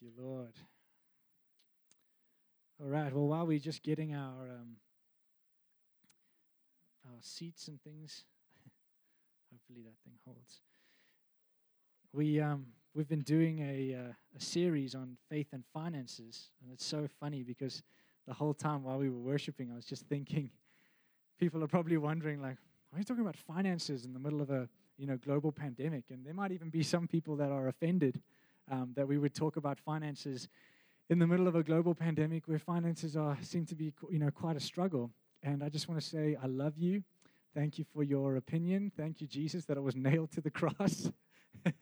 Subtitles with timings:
[0.00, 0.54] Thank you, Lord.
[2.80, 3.12] All right.
[3.14, 4.76] Well, while we're just getting our um,
[7.06, 8.24] our seats and things,
[9.52, 10.60] hopefully that thing holds.
[12.12, 16.84] We um, we've been doing a uh, a series on faith and finances, and it's
[16.84, 17.82] so funny because
[18.26, 20.50] the whole time while we were worshiping, I was just thinking,
[21.38, 22.56] people are probably wondering like,
[22.90, 24.68] why are you talking about finances in the middle of a
[24.98, 26.06] you know global pandemic?
[26.10, 28.20] And there might even be some people that are offended
[28.70, 30.48] um, that we would talk about finances
[31.10, 34.30] in the middle of a global pandemic where finances are seem to be you know
[34.30, 35.10] quite a struggle.
[35.42, 37.02] And I just want to say I love you.
[37.54, 38.92] Thank you for your opinion.
[38.96, 41.10] Thank you, Jesus, that it was nailed to the cross.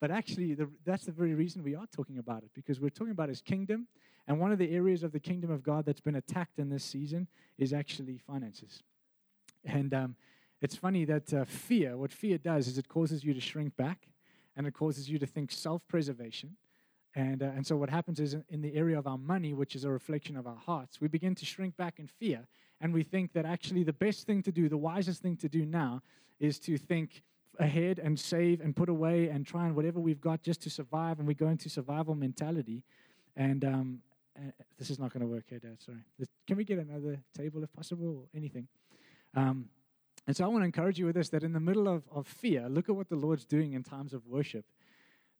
[0.00, 3.10] but actually, the, that's the very reason we are talking about it, because we're talking
[3.10, 3.88] about His kingdom.
[4.28, 6.84] And one of the areas of the kingdom of God that's been attacked in this
[6.84, 7.26] season
[7.58, 8.82] is actually finances.
[9.64, 10.16] And um,
[10.60, 14.08] it's funny that uh, fear, what fear does is it causes you to shrink back
[14.58, 16.56] and it causes you to think self preservation.
[17.14, 19.84] And, uh, and so, what happens is in the area of our money, which is
[19.84, 22.46] a reflection of our hearts, we begin to shrink back in fear.
[22.80, 25.64] And we think that actually the best thing to do, the wisest thing to do
[25.64, 26.02] now,
[26.38, 27.22] is to think
[27.58, 31.18] ahead and save and put away and try and whatever we've got just to survive.
[31.18, 32.84] And we go into survival mentality.
[33.36, 33.98] And um,
[34.36, 35.78] uh, this is not going to work here, Dad.
[35.80, 35.98] Sorry.
[36.46, 38.68] Can we get another table if possible or anything?
[39.34, 39.68] Um,
[40.28, 42.26] and so I want to encourage you with this that in the middle of, of
[42.26, 44.66] fear, look at what the Lord's doing in times of worship.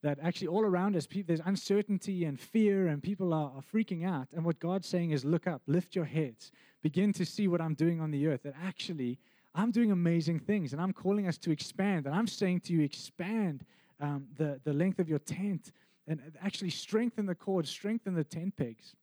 [0.03, 4.29] That actually all around us, there's uncertainty and fear, and people are, are freaking out.
[4.33, 7.75] And what God's saying is, look up, lift your heads, begin to see what I'm
[7.75, 8.45] doing on the earth.
[8.45, 9.19] That actually,
[9.55, 12.07] I'm doing amazing things, and I'm calling us to expand.
[12.07, 13.67] And I'm saying to you, expand
[14.01, 15.71] um, the, the length of your tent
[16.07, 18.95] and actually strengthen the cords, strengthen the tent pegs.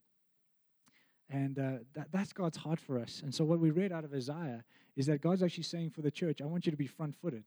[1.30, 3.22] And uh, that, that's God's heart for us.
[3.24, 4.64] And so, what we read out of Isaiah
[4.96, 7.44] is that God's actually saying for the church, I want you to be front footed.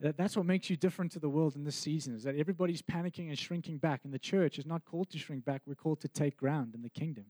[0.00, 2.82] That, that's what makes you different to the world in this season, is that everybody's
[2.82, 4.00] panicking and shrinking back.
[4.04, 6.82] And the church is not called to shrink back, we're called to take ground in
[6.82, 7.26] the kingdom.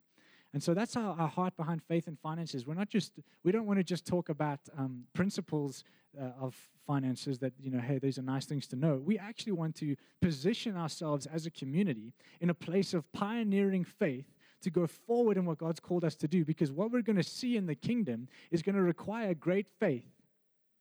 [0.52, 2.66] And so that's our, our heart behind faith and finances.
[2.66, 3.12] We're not just,
[3.44, 5.84] we don't want to just talk about um, principles
[6.18, 6.56] uh, of
[6.86, 9.02] finances that, you know, hey, these are nice things to know.
[9.04, 14.32] We actually want to position ourselves as a community in a place of pioneering faith
[14.62, 17.22] to go forward in what God's called us to do because what we're going to
[17.22, 20.04] see in the kingdom is going to require great faith.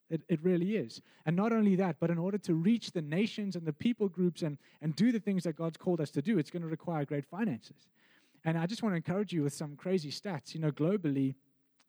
[0.10, 1.02] It, it really is.
[1.26, 4.44] And not only that, but in order to reach the nations and the people groups
[4.44, 7.06] and, and do the things that God's called us to do, it's going to require
[7.06, 7.88] great finances.
[8.44, 10.54] And I just want to encourage you with some crazy stats.
[10.54, 11.34] You know, globally,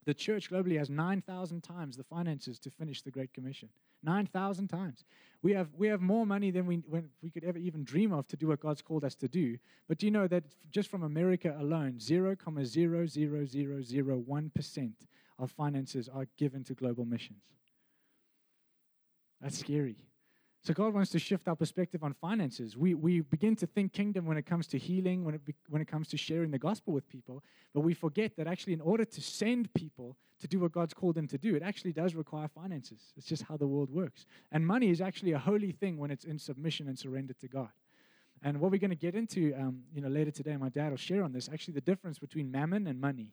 [0.07, 3.69] the church globally has 9,000 times the finances to finish the Great Commission.
[4.05, 5.05] 9,000 times.
[5.43, 6.81] We have, we have more money than we,
[7.23, 9.59] we could ever even dream of to do what God's called us to do.
[9.89, 14.93] But do you know that just from America alone, 0,00001%
[15.39, 17.43] of finances are given to global missions?
[19.41, 19.97] That's scary.
[20.67, 22.77] So God wants to shift our perspective on finances.
[22.77, 25.81] We, we begin to think kingdom when it comes to healing, when it, be, when
[25.81, 29.05] it comes to sharing the gospel with people, but we forget that actually in order
[29.05, 32.49] to send people to do what God's called them to do, it actually does require
[32.49, 32.99] finances.
[33.17, 34.27] It's just how the world works.
[34.51, 37.71] And money is actually a holy thing when it's in submission and surrender to God.
[38.43, 40.97] And what we're going to get into um, you know, later today, my dad will
[40.97, 43.31] share on this, actually the difference between mammon and money.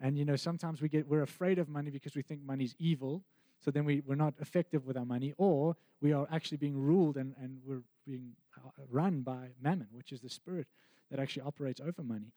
[0.00, 3.24] And you know, sometimes we get, we're afraid of money because we think money's evil
[3.60, 7.16] so then we, we're not effective with our money, or we are actually being ruled
[7.16, 10.66] and, and we're being uh, run by mammon, which is the spirit
[11.10, 12.32] that actually operates over money.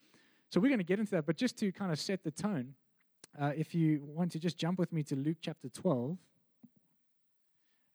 [0.50, 2.76] So we're going to get into that, but just to kind of set the tone,
[3.40, 6.18] uh, if you want to just jump with me to Luke chapter 12.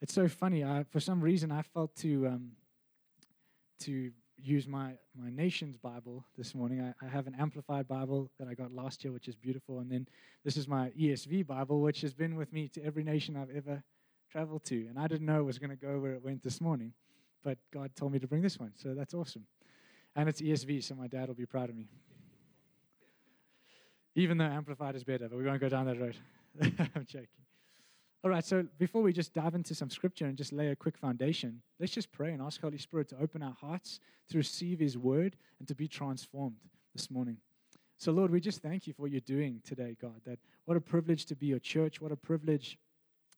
[0.00, 0.64] It's so funny.
[0.64, 2.52] I, for some reason, I felt to, um,
[3.80, 4.12] to
[4.42, 6.80] use my, my nation's Bible this morning.
[6.80, 9.80] I, I, have an amplified Bible that I got last year, which is beautiful.
[9.80, 10.06] And then
[10.44, 13.82] this is my ESV Bible, which has been with me to every nation I've ever
[14.30, 14.86] traveled to.
[14.88, 16.92] And I didn't know it was going to go where it went this morning,
[17.42, 18.72] but God told me to bring this one.
[18.76, 19.46] So that's awesome.
[20.14, 21.88] And it's ESV, so my dad will be proud of me.
[24.14, 26.16] Even though amplified is better, but we won't go down that road.
[26.60, 27.28] I'm joking.
[28.24, 30.98] All right, so before we just dive into some scripture and just lay a quick
[30.98, 34.98] foundation, let's just pray and ask Holy Spirit to open our hearts to receive His
[34.98, 36.56] word and to be transformed
[36.96, 37.36] this morning.
[37.96, 40.20] So, Lord, we just thank you for what you're doing today, God.
[40.26, 42.76] That what a privilege to be your church, what a privilege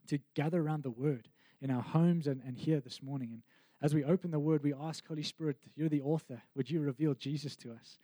[0.08, 1.28] to gather around the word
[1.60, 3.30] in our homes and, and here this morning.
[3.32, 3.42] And
[3.82, 6.40] as we open the word, we ask, Holy Spirit, you're the author.
[6.56, 7.98] Would you reveal Jesus to us?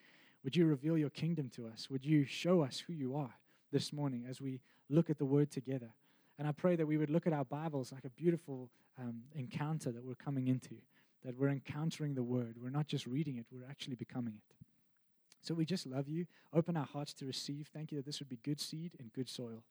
[0.44, 1.88] Would you reveal your kingdom to us?
[1.88, 3.34] Would you show us who you are
[3.73, 5.90] this morning as we look at the word together?
[6.38, 9.91] And I pray that we would look at our Bibles like a beautiful um, encounter
[9.91, 10.75] that we're coming into,
[11.25, 12.56] that we're encountering the Word.
[12.61, 14.56] We're not just reading it, we're actually becoming it.
[15.43, 16.27] So we just love you.
[16.53, 17.71] Open our hearts to receive.
[17.73, 19.62] Thank you that this would be good seed and good soil.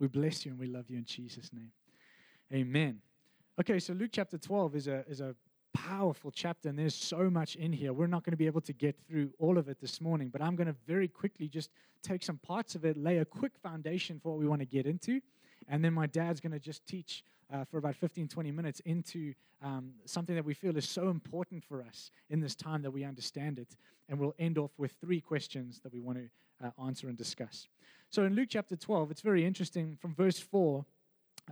[0.00, 1.70] We bless you and we love you in Jesus' name.
[2.52, 3.00] Amen.
[3.60, 5.34] Okay, so Luke chapter 12 is a, is a
[5.74, 7.92] powerful chapter, and there's so much in here.
[7.92, 10.42] We're not going to be able to get through all of it this morning, but
[10.42, 11.70] I'm going to very quickly just
[12.02, 14.86] take some parts of it, lay a quick foundation for what we want to get
[14.86, 15.20] into,
[15.68, 19.34] and then my dad's going to just teach uh, for about 15, 20 minutes into
[19.62, 23.04] um, something that we feel is so important for us in this time that we
[23.04, 23.76] understand it.
[24.08, 27.68] And we'll end off with three questions that we want to uh, answer and discuss.
[28.10, 30.84] So in Luke chapter 12, it's very interesting from verse 4.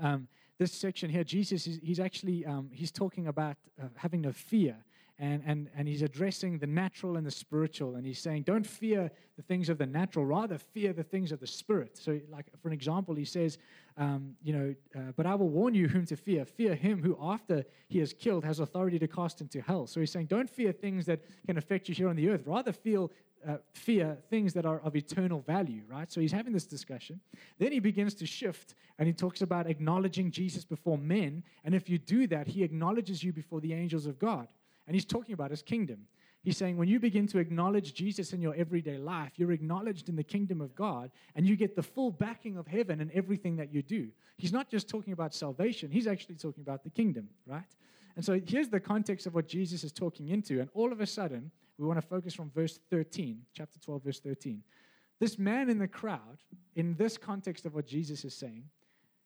[0.00, 0.28] Um,
[0.58, 4.76] this section here, Jesus is he's actually um, he's talking about uh, having no fear
[5.18, 7.96] and, and, and he's addressing the natural and the spiritual.
[7.96, 11.40] And he's saying, don't fear the things of the natural, rather fear the things of
[11.40, 11.96] the spirit.
[11.96, 13.56] So, like, for an example, he says,
[13.98, 16.44] um, you know, uh, but I will warn you whom to fear.
[16.44, 19.86] Fear him who, after he is killed, has authority to cast into hell.
[19.86, 22.42] So he's saying, don't fear things that can affect you here on the earth.
[22.46, 23.10] Rather feel
[23.46, 26.10] uh, fear things that are of eternal value, right?
[26.10, 27.20] So he's having this discussion.
[27.58, 31.42] Then he begins to shift and he talks about acknowledging Jesus before men.
[31.64, 34.48] And if you do that, he acknowledges you before the angels of God.
[34.86, 36.06] And he's talking about his kingdom.
[36.46, 40.14] He's saying when you begin to acknowledge Jesus in your everyday life, you're acknowledged in
[40.14, 43.72] the kingdom of God and you get the full backing of heaven in everything that
[43.72, 44.10] you do.
[44.36, 47.74] He's not just talking about salvation, he's actually talking about the kingdom, right?
[48.14, 50.60] And so here's the context of what Jesus is talking into.
[50.60, 54.20] And all of a sudden, we want to focus from verse 13, chapter 12, verse
[54.20, 54.62] 13.
[55.18, 56.44] This man in the crowd,
[56.76, 58.62] in this context of what Jesus is saying,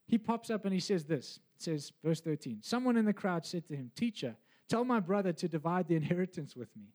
[0.06, 1.38] he pops up and he says this.
[1.56, 4.36] It says, verse 13 Someone in the crowd said to him, Teacher,
[4.70, 6.94] Tell my brother to divide the inheritance with me.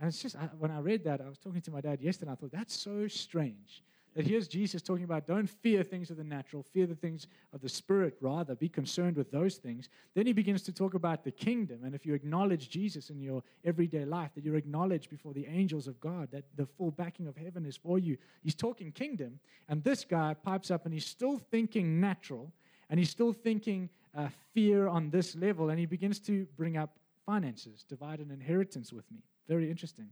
[0.00, 2.30] And it's just, I, when I read that, I was talking to my dad yesterday,
[2.30, 3.82] and I thought, that's so strange.
[4.16, 7.60] That here's Jesus talking about don't fear things of the natural, fear the things of
[7.60, 9.88] the spirit, rather, be concerned with those things.
[10.14, 11.84] Then he begins to talk about the kingdom.
[11.84, 15.86] And if you acknowledge Jesus in your everyday life, that you're acknowledged before the angels
[15.86, 18.16] of God, that the full backing of heaven is for you.
[18.42, 19.38] He's talking kingdom.
[19.68, 22.52] And this guy pipes up and he's still thinking natural,
[22.88, 26.96] and he's still thinking uh, fear on this level, and he begins to bring up
[27.24, 29.20] finances, divide an inheritance with me.
[29.48, 30.08] Very interesting.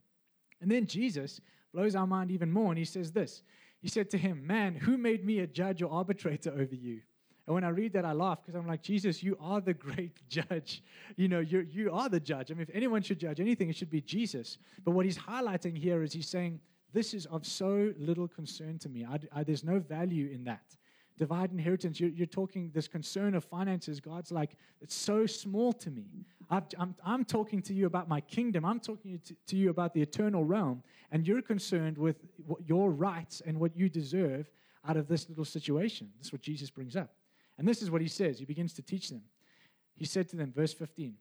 [0.60, 1.40] And then Jesus
[1.72, 3.42] blows our mind even more, and he says this
[3.80, 7.00] He said to him, Man, who made me a judge or arbitrator over you?
[7.46, 10.20] And when I read that, I laugh because I'm like, Jesus, you are the great
[10.28, 10.82] judge.
[11.16, 12.50] You know, you you are the judge.
[12.50, 14.58] I mean, if anyone should judge anything, it should be Jesus.
[14.84, 16.60] But what he's highlighting here is he's saying,
[16.92, 19.04] This is of so little concern to me.
[19.04, 20.76] I, I, there's no value in that
[21.18, 24.00] divide inheritance, you're, you're, talking this concern of finances.
[24.00, 26.24] God's like, it's so small to me.
[26.50, 28.64] i am I'm talking to you about my kingdom.
[28.64, 30.82] I'm talking to, to you about the eternal realm.
[31.10, 32.16] And you're concerned with
[32.64, 34.50] your rights and what you deserve
[34.88, 36.10] out of this little situation.
[36.18, 37.10] This is what Jesus brings up.
[37.58, 38.38] And this is what he says.
[38.38, 39.22] He begins to teach them.
[39.94, 41.14] He said to them, verse 15,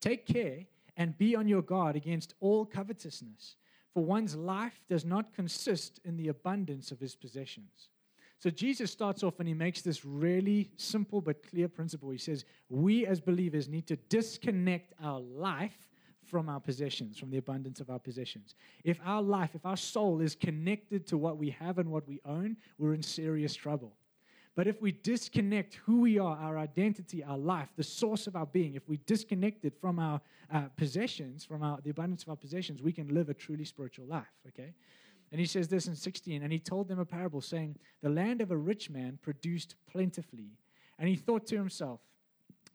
[0.00, 0.64] Take care
[0.96, 3.56] and be on your guard against all covetousness,
[3.92, 7.90] for one's life does not consist in the abundance of his possessions.
[8.38, 12.10] So Jesus starts off and he makes this really simple but clear principle.
[12.10, 15.88] He says, We as believers need to disconnect our life
[16.22, 18.54] from our possessions, from the abundance of our possessions.
[18.84, 22.20] If our life, if our soul is connected to what we have and what we
[22.24, 23.94] own, we're in serious trouble.
[24.56, 28.46] But if we disconnect who we are, our identity, our life, the source of our
[28.46, 30.20] being, if we disconnect it from our
[30.52, 34.06] uh, possessions, from our, the abundance of our possessions, we can live a truly spiritual
[34.06, 34.72] life, okay?
[35.32, 38.40] And he says this in 16, and he told them a parable saying, The land
[38.40, 40.52] of a rich man produced plentifully.
[40.98, 42.00] And he thought to himself,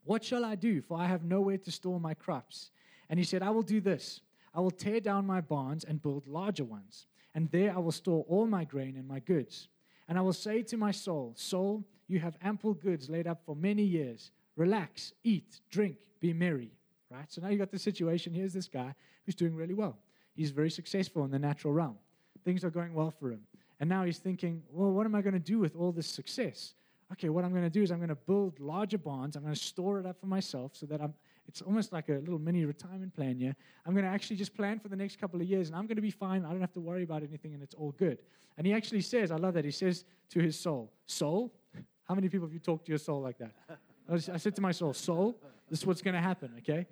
[0.04, 0.82] What shall I do?
[0.82, 2.72] For I have nowhere to store my crops.
[3.10, 4.22] And he said, I will do this
[4.54, 7.08] I will tear down my barns and build larger ones.
[7.34, 9.70] And there I will store all my grain and my goods.
[10.08, 13.56] And I will say to my soul, Soul, you have ample goods laid up for
[13.56, 14.32] many years.
[14.58, 16.72] Relax, eat, drink, be merry.
[17.10, 17.32] Right?
[17.32, 18.34] So now you've got the situation.
[18.34, 18.94] Here's this guy
[19.26, 19.98] who's doing really well.
[20.34, 21.98] He's very successful in the natural realm.
[22.44, 23.42] Things are going well for him.
[23.80, 26.76] And now he's thinking, well, what am I going to do with all this success?
[27.14, 29.36] Okay, what I'm going to do is I'm going to build larger bonds.
[29.36, 31.14] I'm going to store it up for myself so that I'm,
[31.48, 33.56] it's almost like a little mini retirement plan here.
[33.86, 35.98] I'm going to actually just plan for the next couple of years and I'm going
[35.98, 36.46] to be fine.
[36.46, 38.20] I don't have to worry about anything and it's all good.
[38.58, 39.66] And he actually says, I love that.
[39.66, 41.52] He says to his soul, Soul,
[42.08, 43.52] how many people have you talked to your soul like that?
[44.34, 45.38] I said to my soul, Soul,
[45.70, 46.86] this is what's going to happen, okay?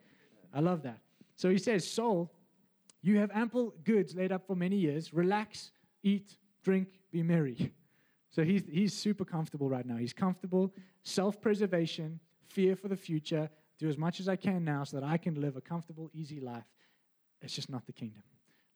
[0.53, 1.00] I love that.
[1.36, 2.32] So he says, Soul,
[3.01, 5.13] you have ample goods laid up for many years.
[5.13, 5.72] Relax,
[6.03, 7.74] eat, drink, be merry.
[8.32, 9.98] So he's, he's super comfortable right now.
[9.98, 14.84] He's comfortable, self preservation, fear for the future, do as much as I can now
[14.84, 16.63] so that I can live a comfortable, easy life.
[17.41, 18.22] It's just not the kingdom.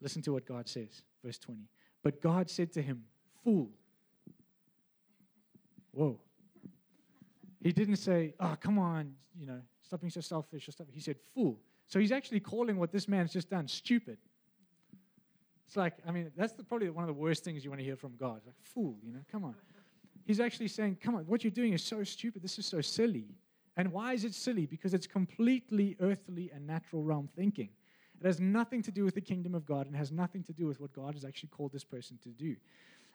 [0.01, 1.69] Listen to what God says, verse 20.
[2.01, 3.03] But God said to him,
[3.43, 3.69] Fool.
[5.91, 6.19] Whoa.
[7.61, 10.87] He didn't say, Oh, come on, you know, stop being so selfish or stuff.
[10.91, 11.59] He said, Fool.
[11.93, 14.17] So he's actually calling what this man's just done stupid.
[15.67, 17.85] It's like, I mean, that's the, probably one of the worst things you want to
[17.85, 18.41] hear from God.
[18.47, 19.53] Like, fool, you know, come on.
[20.25, 22.41] He's actually saying, come on, what you're doing is so stupid.
[22.41, 23.27] This is so silly.
[23.77, 24.65] And why is it silly?
[24.65, 27.69] Because it's completely earthly and natural realm thinking.
[28.19, 30.65] It has nothing to do with the kingdom of God and has nothing to do
[30.65, 32.55] with what God has actually called this person to do.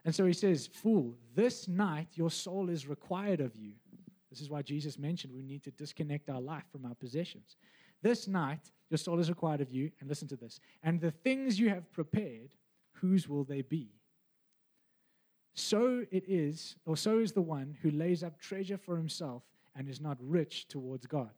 [0.05, 3.73] And so he says, Fool, this night your soul is required of you.
[4.31, 7.57] This is why Jesus mentioned we need to disconnect our life from our possessions.
[8.03, 10.61] This night your soul is required of you, and listen to this.
[10.83, 12.55] And the things you have prepared,
[12.93, 13.91] whose will they be?
[15.55, 19.43] So it is, or so is the one who lays up treasure for himself
[19.77, 21.31] and is not rich towards God.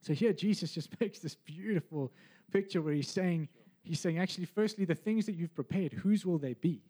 [0.00, 2.12] So here Jesus just makes this beautiful
[2.52, 3.48] picture where he's saying,
[3.82, 6.82] he's saying, actually, firstly, the things that you've prepared, whose will they be?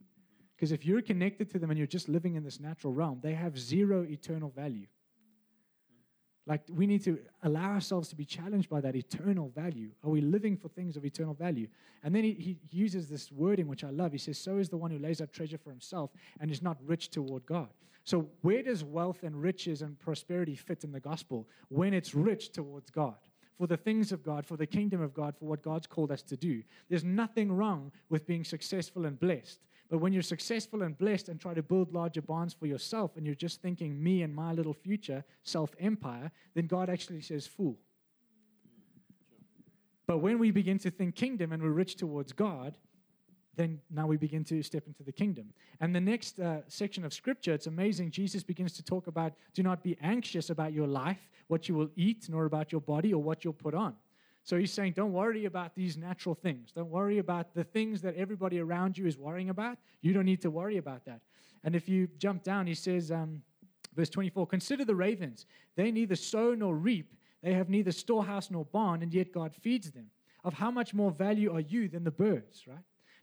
[0.54, 3.34] Because if you're connected to them and you're just living in this natural realm, they
[3.34, 4.86] have zero eternal value.
[6.48, 9.90] Like, we need to allow ourselves to be challenged by that eternal value.
[10.02, 11.68] Are we living for things of eternal value?
[12.02, 14.12] And then he, he uses this wording, which I love.
[14.12, 16.78] He says, So is the one who lays up treasure for himself and is not
[16.86, 17.68] rich toward God.
[18.04, 21.46] So, where does wealth and riches and prosperity fit in the gospel?
[21.68, 23.16] When it's rich towards God
[23.58, 26.22] for the things of God, for the kingdom of God, for what God's called us
[26.22, 26.62] to do.
[26.88, 29.58] There's nothing wrong with being successful and blessed.
[29.90, 33.26] But when you're successful and blessed and try to build larger bonds for yourself and
[33.26, 37.76] you're just thinking me and my little future, self empire, then God actually says, fool.
[40.06, 42.76] But when we begin to think kingdom and we're rich towards God,
[43.58, 45.52] then now we begin to step into the kingdom.
[45.80, 48.10] And the next uh, section of scripture, it's amazing.
[48.10, 51.90] Jesus begins to talk about do not be anxious about your life, what you will
[51.96, 53.94] eat, nor about your body or what you'll put on.
[54.44, 56.72] So he's saying, don't worry about these natural things.
[56.72, 59.76] Don't worry about the things that everybody around you is worrying about.
[60.00, 61.20] You don't need to worry about that.
[61.64, 63.42] And if you jump down, he says, um,
[63.94, 65.44] verse 24, consider the ravens.
[65.76, 67.12] They neither sow nor reap,
[67.42, 70.06] they have neither storehouse nor barn, and yet God feeds them.
[70.44, 72.78] Of how much more value are you than the birds, right?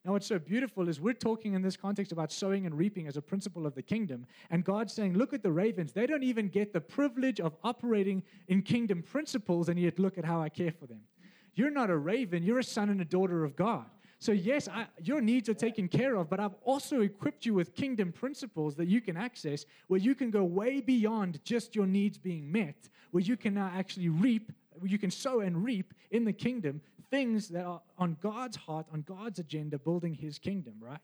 [0.05, 3.17] Now, what's so beautiful is we're talking in this context about sowing and reaping as
[3.17, 4.27] a principle of the kingdom.
[4.51, 5.93] And God's saying, look at the ravens.
[5.93, 10.23] They don't even get the privilege of operating in kingdom principles, and yet look at
[10.23, 11.01] how I care for them.
[11.55, 13.85] You're not a raven, you're a son and a daughter of God.
[14.19, 17.73] So, yes, I, your needs are taken care of, but I've also equipped you with
[17.73, 22.17] kingdom principles that you can access where you can go way beyond just your needs
[22.17, 24.51] being met, where you can now actually reap,
[24.83, 29.01] you can sow and reap in the kingdom things that are on God's heart, on
[29.01, 30.99] God's agenda, building his kingdom, right?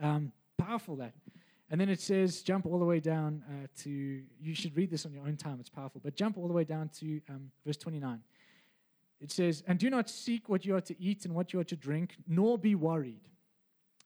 [0.00, 1.12] Um, powerful that.
[1.70, 5.04] And then it says, jump all the way down uh, to, you should read this
[5.04, 7.76] on your own time, it's powerful, but jump all the way down to um, verse
[7.76, 8.20] 29.
[9.20, 11.64] It says, And do not seek what you are to eat and what you are
[11.64, 13.20] to drink, nor be worried.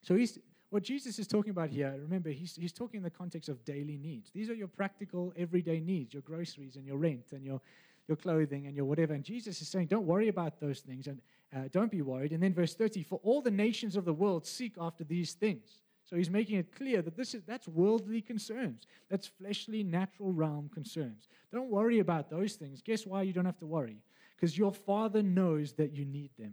[0.00, 0.38] So he's,
[0.70, 3.98] what Jesus is talking about here, remember, he's, he's talking in the context of daily
[3.98, 4.30] needs.
[4.30, 7.60] These are your practical, everyday needs, your groceries and your rent and your,
[8.08, 9.14] your clothing and your whatever.
[9.14, 11.20] And Jesus is saying, don't worry about those things and
[11.54, 12.32] uh, don't be worried.
[12.32, 15.82] And then verse 30, for all the nations of the world seek after these things.
[16.04, 18.86] So he's making it clear that this is that's worldly concerns.
[19.08, 21.28] That's fleshly, natural realm concerns.
[21.52, 22.82] Don't worry about those things.
[22.82, 23.98] Guess why you don't have to worry?
[24.42, 26.52] because your Father knows that you need them.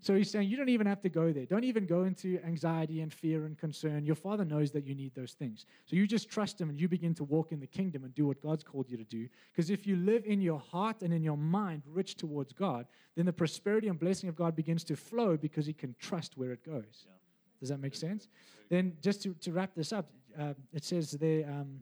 [0.00, 1.44] So he's saying you don't even have to go there.
[1.44, 4.04] Don't even go into anxiety and fear and concern.
[4.04, 5.66] Your Father knows that you need those things.
[5.86, 8.26] So you just trust Him and you begin to walk in the kingdom and do
[8.26, 9.28] what God's called you to do.
[9.50, 12.86] Because if you live in your heart and in your mind rich towards God,
[13.16, 16.52] then the prosperity and blessing of God begins to flow because He can trust where
[16.52, 17.06] it goes.
[17.06, 17.12] Yeah.
[17.58, 18.28] Does that make sense?
[18.68, 21.80] Then, just to, to wrap this up, uh, it says there, um,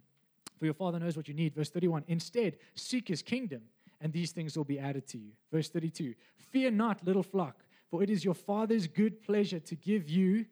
[0.59, 1.55] for your Father knows what you need.
[1.55, 3.61] Verse 31 Instead, seek His kingdom
[4.01, 5.33] and these things will be added to you.
[5.53, 6.15] Verse 32
[6.51, 10.47] Fear not, little flock, for it is your Father's good pleasure to give you.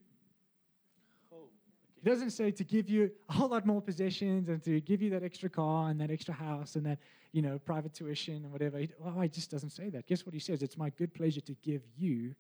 [1.33, 1.49] Oh,
[1.95, 5.11] he doesn't say to give you a whole lot more possessions and to give you
[5.11, 6.99] that extra car and that extra house and that,
[7.33, 8.79] you know, private tuition and whatever.
[8.79, 10.07] He, well, he just doesn't say that.
[10.07, 10.63] Guess what he says?
[10.63, 12.35] It's my good pleasure to give you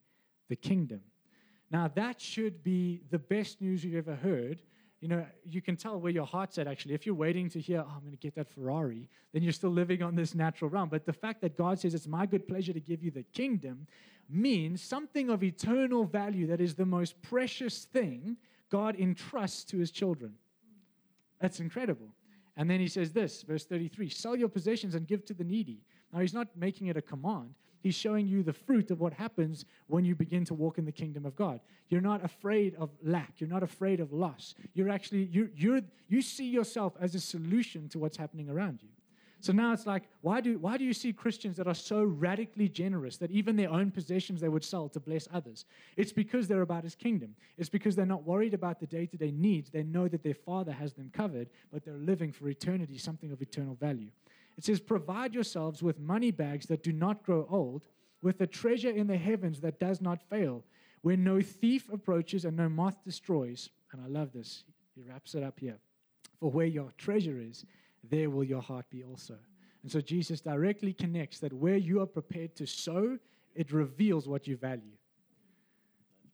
[0.49, 1.01] the kingdom.
[1.71, 4.63] Now, that should be the best news you've ever heard
[5.05, 6.95] you know, you can tell where your heart's at actually.
[6.95, 9.69] If you're waiting to hear, oh, I'm going to get that Ferrari, then you're still
[9.69, 10.89] living on this natural realm.
[10.89, 13.87] But the fact that God says, it's my good pleasure to give you the kingdom
[14.31, 18.39] means something of eternal value that is the most precious thing
[18.71, 20.37] God entrusts to his children.
[21.39, 22.09] That's incredible.
[22.57, 25.83] And then he says this, verse 33 sell your possessions and give to the needy.
[26.15, 27.51] Now, he's not making it a command.
[27.85, 30.91] He's showing you the fruit of what happens when you begin to walk in the
[30.91, 31.61] kingdom of God.
[31.91, 33.35] You're not afraid of lack.
[33.37, 34.55] You're not afraid of loss.
[34.73, 38.88] You're actually, you you're, you see yourself as a solution to what's happening around you.
[39.41, 42.71] So now it's like, why do, why do you see Christians that are so radically
[42.71, 45.67] generous that even their own possessions they would sell to bless others?
[45.99, 47.37] It's because they're about his kingdom.
[47.59, 49.69] It's because they're not worried about the day to day needs.
[49.69, 53.43] They know that their Father has them covered, but they're living for eternity, something of
[53.43, 54.09] eternal value.
[54.57, 57.87] It says, Provide yourselves with money bags that do not grow old,
[58.23, 60.65] with a treasure in the heavens that does not fail,
[61.03, 63.69] where no thief approaches and no moth destroys.
[63.93, 64.65] And I love this.
[64.95, 65.79] He wraps it up here.
[66.41, 67.65] For where your treasure is,
[68.11, 69.37] there will your heart be also.
[69.83, 73.19] And so Jesus directly connects that where you are prepared to sow,
[73.55, 74.97] it reveals what you value.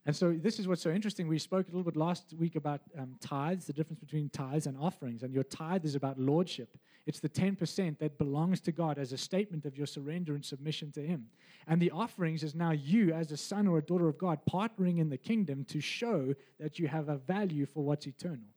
[0.07, 1.29] And so this is what's so interesting.
[1.29, 4.77] We spoke a little bit last week about um, tithes, the difference between tithes and
[4.79, 5.23] offerings.
[5.23, 6.79] And your tithe is about lordship.
[7.07, 10.93] It's the 10% that belongs to God as a statement of your surrender and submission
[10.93, 11.27] to Him.
[11.67, 14.99] And the offerings is now you, as a son or a daughter of God, partnering
[14.99, 18.49] in the kingdom to show that you have a value for what's eternal.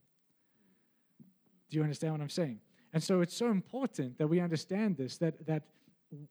[1.70, 2.60] Do you understand what I'm saying?
[2.94, 5.64] And so it's so important that we understand this that, that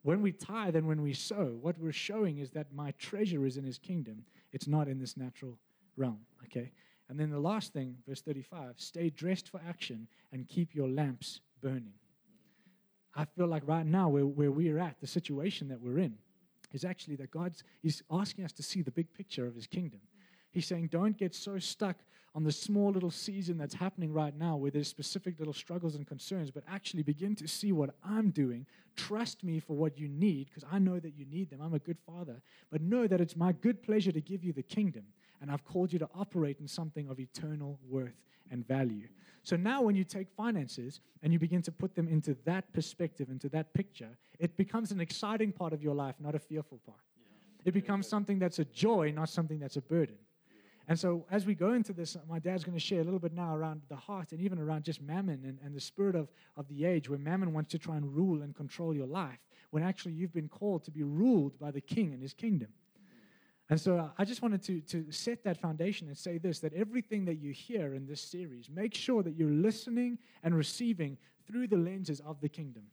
[0.01, 3.57] when we tithe and when we sow, what we're showing is that my treasure is
[3.57, 5.57] in His kingdom it's not in this natural
[5.97, 6.71] realm, okay?
[7.09, 11.41] And then the last thing, verse 35 stay dressed for action and keep your lamps
[11.61, 11.93] burning.
[13.15, 16.15] I feel like right now, where, where we're at, the situation that we're in,
[16.71, 19.99] is actually that God's He's asking us to see the big picture of His kingdom.
[20.51, 21.97] He's saying, don't get so stuck
[22.35, 26.07] on the small little season that's happening right now where there's specific little struggles and
[26.07, 28.65] concerns, but actually begin to see what I'm doing.
[28.95, 31.59] Trust me for what you need because I know that you need them.
[31.61, 32.41] I'm a good father.
[32.71, 35.03] But know that it's my good pleasure to give you the kingdom.
[35.43, 38.15] And I've called you to operate in something of eternal worth
[38.49, 39.09] and value.
[39.43, 43.29] So now, when you take finances and you begin to put them into that perspective,
[43.29, 46.99] into that picture, it becomes an exciting part of your life, not a fearful part.
[47.17, 47.63] Yeah.
[47.65, 50.15] It becomes something that's a joy, not something that's a burden.
[50.87, 53.33] And so, as we go into this, my dad's going to share a little bit
[53.33, 56.69] now around the heart and even around just mammon and, and the spirit of, of
[56.69, 59.39] the age, where mammon wants to try and rule and control your life,
[59.71, 62.69] when actually you've been called to be ruled by the king and his kingdom.
[63.69, 66.73] And so, uh, I just wanted to, to set that foundation and say this that
[66.73, 71.17] everything that you hear in this series, make sure that you're listening and receiving
[71.47, 72.83] through the lenses of the kingdom,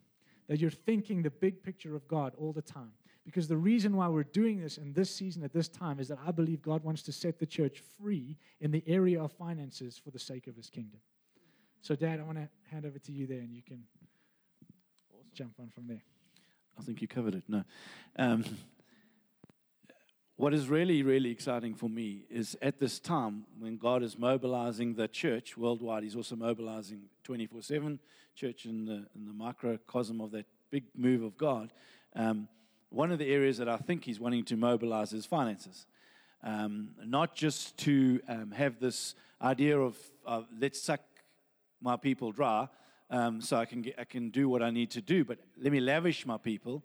[0.49, 2.93] that you're thinking the big picture of God all the time.
[3.25, 6.19] Because the reason why we're doing this in this season at this time is that
[6.27, 10.11] I believe God wants to set the church free in the area of finances for
[10.11, 11.00] the sake of his kingdom.
[11.83, 13.83] So, Dad, I want to hand over to you there and you can
[15.12, 15.27] awesome.
[15.35, 16.03] jump on from there.
[16.79, 17.45] I think you covered it.
[17.49, 17.65] No.
[18.17, 18.45] Um,
[20.41, 24.95] what is really, really exciting for me is at this time when God is mobilizing
[24.95, 27.99] the church worldwide, He's also mobilizing 24 7
[28.35, 31.75] church in the, in the microcosm of that big move of God.
[32.17, 32.49] Um,
[32.89, 35.85] one of the areas that I think he's wanting to mobilize is finances.
[36.43, 39.95] Um, not just to um, have this idea of
[40.26, 41.00] uh, let's suck
[41.83, 42.67] my people dry
[43.11, 45.71] um, so I can, get, I can do what I need to do, but let
[45.71, 46.83] me lavish my people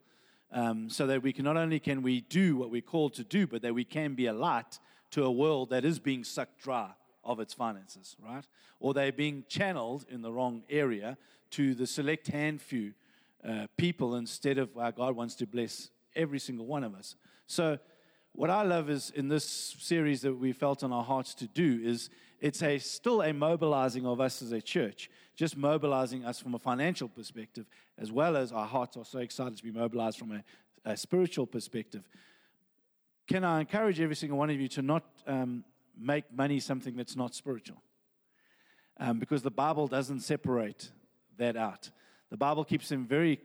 [0.55, 3.45] um, so that we can not only can we do what we're called to do,
[3.45, 4.79] but that we can be a light
[5.11, 6.89] to a world that is being sucked dry
[7.23, 8.45] of its finances, right?
[8.79, 11.17] Or they're being channeled in the wrong area
[11.51, 12.93] to the select hand few
[13.47, 17.15] uh, people instead of how God wants to bless every single one of us.
[17.47, 17.77] So,
[18.31, 21.79] what I love is in this series that we felt on our hearts to do
[21.83, 26.55] is it's a still a mobilizing of us as a church, just mobilizing us from
[26.55, 27.65] a financial perspective,
[27.97, 30.43] as well as our hearts are so excited to be mobilized from a,
[30.85, 32.07] a spiritual perspective.
[33.27, 35.63] Can I encourage every single one of you to not um,
[35.97, 37.81] make money something that's not spiritual?
[38.97, 40.91] Um, because the Bible doesn't separate
[41.37, 41.89] that out.
[42.29, 43.39] The Bible keeps them very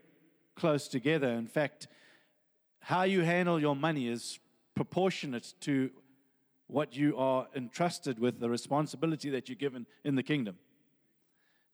[0.55, 1.29] close together.
[1.31, 1.89] In fact,
[2.81, 4.39] how you handle your money is
[4.75, 5.91] proportionate to
[6.71, 10.57] what you are entrusted with, the responsibility that you're given in the kingdom.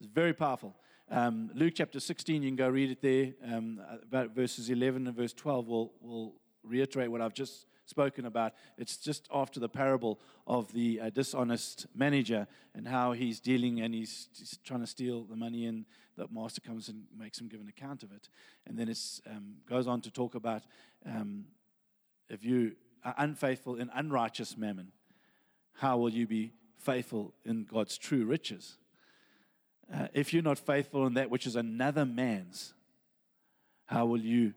[0.00, 0.74] It's very powerful.
[1.10, 3.32] Um, Luke chapter 16, you can go read it there.
[3.44, 8.54] Um, about verses 11 and verse 12 will, will reiterate what I've just spoken about.
[8.76, 13.94] It's just after the parable of the uh, dishonest manager and how he's dealing and
[13.94, 15.84] he's, he's, trying to steal the money, and
[16.16, 18.28] the master comes and makes him give an account of it.
[18.66, 18.98] And then it
[19.30, 20.64] um, goes on to talk about
[21.06, 21.44] um,
[22.28, 22.72] if you
[23.04, 24.92] are unfaithful in unrighteous mammon,
[25.74, 28.76] how will you be faithful in God's true riches?
[29.92, 32.74] Uh, if you're not faithful in that which is another man's,
[33.86, 34.54] how will you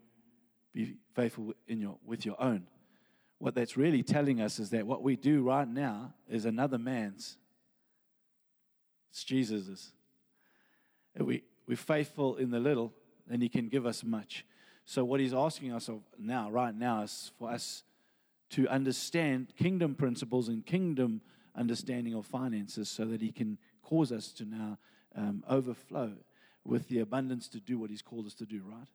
[0.72, 2.66] be faithful in your, with your own?
[3.40, 7.38] what that's really telling us is that what we do right now is another man's.
[9.10, 9.92] It's Jesus's.
[11.14, 12.92] If we, we're faithful in the little,
[13.26, 14.44] then he can give us much.
[14.84, 17.82] So, what he's asking us of now, right now, is for us
[18.50, 21.20] to understand kingdom principles and kingdom
[21.56, 24.78] understanding of finances so that he can cause us to now
[25.16, 26.12] um, overflow
[26.64, 28.88] with the abundance to do what he's called us to do, right?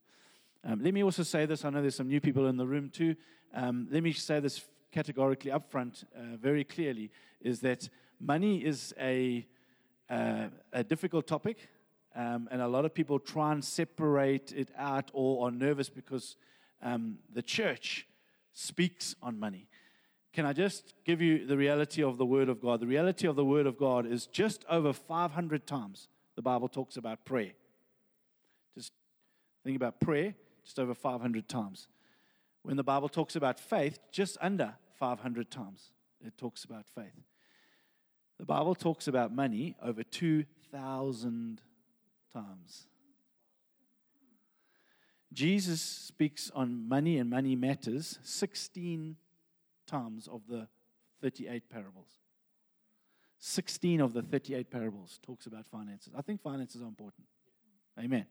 [0.63, 1.63] Um, let me also say this.
[1.63, 3.15] I know there's some new people in the room too.
[3.53, 7.89] Um, let me say this categorically up front, uh, very clearly, is that
[8.19, 9.45] money is a,
[10.09, 11.69] uh, a difficult topic.
[12.15, 16.37] Um, and a lot of people try and separate it out or are nervous because
[16.81, 18.07] um, the church
[18.55, 19.67] speaks on money.
[20.33, 22.79] Can I just give you the reality of the Word of God?
[22.79, 26.97] The reality of the Word of God is just over 500 times the Bible talks
[26.97, 27.51] about prayer.
[28.73, 28.91] Just
[29.63, 31.87] think about prayer, just over 500 times.
[32.63, 35.91] When the Bible talks about faith, just under 500 times
[36.25, 37.23] it talks about faith.
[38.39, 41.61] The Bible talks about money over 2,000
[42.33, 42.87] times.
[45.35, 49.17] Jesus speaks on money and money matters 16
[49.85, 50.67] times of the
[51.21, 52.07] 38 parables.
[53.39, 56.13] 16 of the 38 parables talks about finances.
[56.17, 57.27] I think finances are important.
[57.99, 58.25] Amen.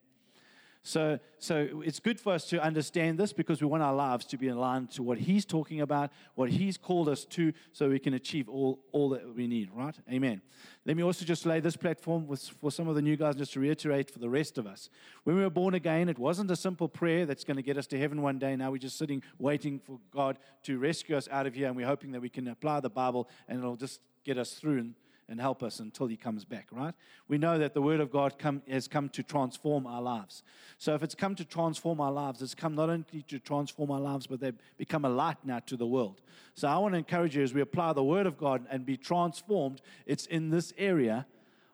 [0.86, 4.36] So, so it's good for us to understand this because we want our lives to
[4.36, 8.12] be aligned to what He's talking about, what He's called us to, so we can
[8.12, 9.96] achieve all, all that we need, right?
[10.12, 10.42] Amen.
[10.84, 13.54] Let me also just lay this platform with, for some of the new guys, just
[13.54, 14.90] to reiterate for the rest of us.
[15.22, 17.86] When we were born again, it wasn't a simple prayer that's going to get us
[17.86, 18.54] to heaven one day.
[18.54, 21.86] Now we're just sitting waiting for God to rescue us out of here, and we're
[21.86, 24.94] hoping that we can apply the Bible and it'll just get us through and
[25.28, 26.94] and help us until he comes back, right?
[27.28, 30.42] We know that the word of God come, has come to transform our lives.
[30.78, 34.00] So if it's come to transform our lives, it's come not only to transform our
[34.00, 36.20] lives, but they've become a light now to the world.
[36.54, 38.96] So I want to encourage you as we apply the word of God and be
[38.96, 41.26] transformed, it's in this area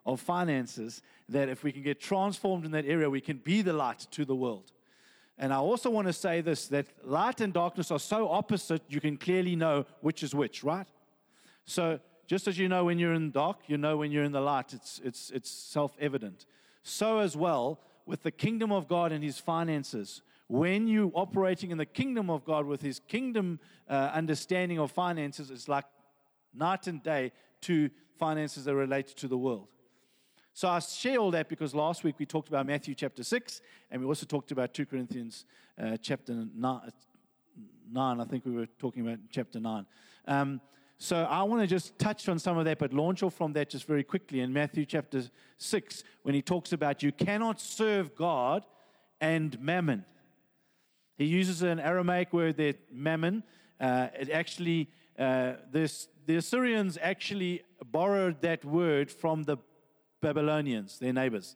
[0.05, 3.73] of finances that if we can get transformed in that area, we can be the
[3.73, 4.71] light to the world.
[5.37, 9.01] And I also want to say this that light and darkness are so opposite, you
[9.01, 10.87] can clearly know which is which, right?
[11.65, 11.99] So
[12.31, 14.39] just as you know when you're in the dark, you know when you're in the
[14.39, 14.71] light.
[14.71, 16.45] It's, it's, it's self evident.
[16.81, 21.77] So, as well, with the kingdom of God and his finances, when you're operating in
[21.77, 25.83] the kingdom of God with his kingdom uh, understanding of finances, it's like
[26.53, 29.67] night and day to finances that relate to the world.
[30.53, 33.59] So I share all that because last week we talked about Matthew chapter 6,
[33.91, 35.43] and we also talked about 2 Corinthians
[35.77, 36.91] uh, chapter 9,
[37.91, 38.21] 9.
[38.21, 39.85] I think we were talking about chapter 9.
[40.29, 40.61] Um,
[41.03, 43.71] so I want to just touch on some of that, but launch off from that
[43.71, 45.23] just very quickly in Matthew chapter
[45.57, 48.63] 6, when he talks about you cannot serve God
[49.19, 50.05] and mammon.
[51.17, 53.41] He uses an Aramaic word there, mammon.
[53.79, 59.57] Uh, it actually, uh, this, the Assyrians actually borrowed that word from the
[60.21, 61.55] Babylonians, their neighbors.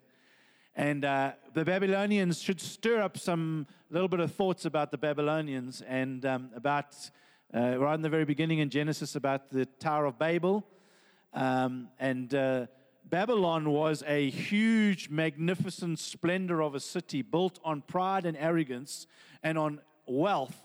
[0.76, 5.84] And uh, the Babylonians should stir up some little bit of thoughts about the Babylonians
[5.88, 6.96] and um, about
[7.54, 10.66] uh, right in the very beginning in Genesis about the Tower of Babel.
[11.34, 12.68] Um, and uh,
[13.04, 19.06] Babylon was a huge, magnificent splendor of a city built on pride and arrogance
[19.44, 20.56] and on wealth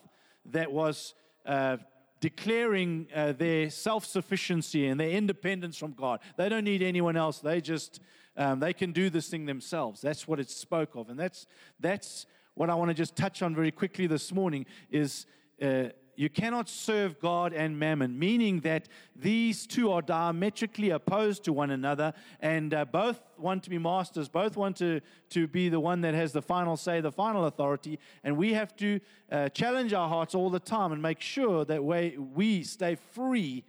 [0.46, 1.14] that was
[1.46, 1.76] uh,
[2.20, 6.20] declaring uh, their self sufficiency and their independence from God.
[6.36, 7.40] They don't need anyone else.
[7.40, 8.00] They just
[8.36, 10.00] um, they can do this thing themselves.
[10.00, 11.46] That's what it spoke of, and that's
[11.78, 14.66] that's what I want to just touch on very quickly this morning.
[14.90, 15.26] Is
[15.60, 21.52] uh, you cannot serve God and mammon, meaning that these two are diametrically opposed to
[21.54, 25.80] one another, and uh, both want to be masters, both want to, to be the
[25.80, 29.00] one that has the final say, the final authority, and we have to
[29.32, 33.64] uh, challenge our hearts all the time and make sure that we, we stay free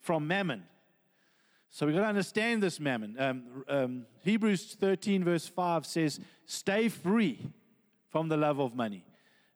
[0.00, 0.64] from mammon.
[1.70, 3.14] So we've got to understand this mammon.
[3.16, 7.52] Um, um, Hebrews 13, verse 5 says, Stay free
[8.10, 9.04] from the love of money.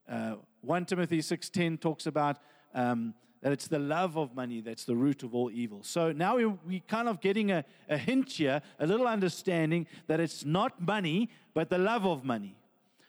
[0.09, 2.39] Uh, 1 Timothy 6.10 talks about
[2.75, 5.81] um, that it's the love of money that's the root of all evil.
[5.83, 10.19] So now we're, we kind of getting a, a hint here, a little understanding that
[10.19, 12.57] it's not money, but the love of money.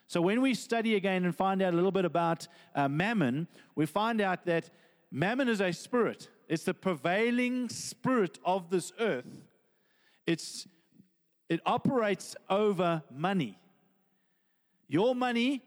[0.05, 3.87] So when we study again and find out a little bit about uh, mammon, we
[3.87, 4.69] find out that
[5.11, 6.29] mammon is a spirit.
[6.47, 9.47] It's the prevailing spirit of this earth.
[10.27, 10.67] It's,
[11.49, 13.57] it operates over money.
[14.87, 15.63] Your money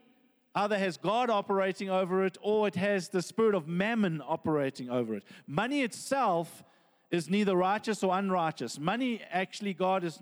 [0.53, 5.15] Either has God operating over it or it has the spirit of mammon operating over
[5.15, 5.23] it.
[5.47, 6.63] Money itself
[7.09, 8.77] is neither righteous or unrighteous.
[8.77, 10.19] Money, actually, God is,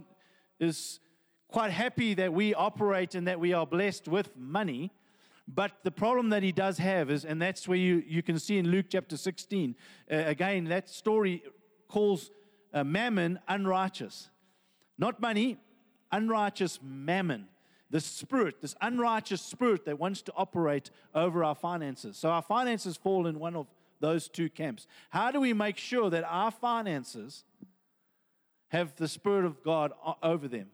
[0.59, 0.99] is
[1.47, 4.91] quite happy that we operate and that we are blessed with money.
[5.47, 8.59] But the problem that he does have is, and that's where you, you can see
[8.59, 9.75] in Luke chapter 16,
[10.11, 11.41] uh, again, that story
[11.87, 12.29] calls
[12.71, 14.29] uh, mammon unrighteous.
[14.99, 15.57] Not money,
[16.11, 17.47] unrighteous mammon
[17.89, 22.17] this spirit, this unrighteous spirit that wants to operate over our finances.
[22.17, 23.67] So our finances fall in one of
[23.99, 24.87] those two camps.
[25.09, 27.43] How do we make sure that our finances
[28.69, 30.67] have the Spirit of God over them?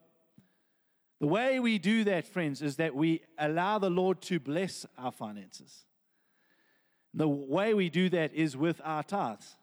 [1.22, 5.12] The way we do that, friends, is that we allow the Lord to bless our
[5.12, 5.86] finances.
[7.14, 9.56] The way we do that is with our tithes.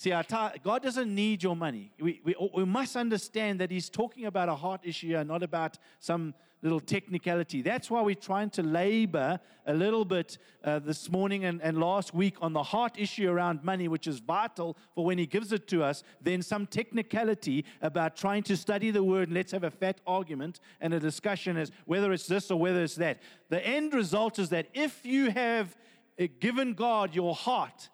[0.00, 0.14] See,
[0.62, 1.92] God doesn't need your money.
[2.00, 5.76] We, we, we must understand that He's talking about a heart issue here, not about
[5.98, 6.32] some
[6.62, 7.60] little technicality.
[7.60, 12.14] That's why we're trying to labor a little bit uh, this morning and, and last
[12.14, 15.68] week on the heart issue around money, which is vital for when He gives it
[15.68, 19.70] to us, then some technicality about trying to study the Word and let's have a
[19.70, 23.20] fat argument and a discussion as whether it's this or whether it's that.
[23.50, 25.76] The end result is that if you have
[26.18, 27.90] uh, given God your heart,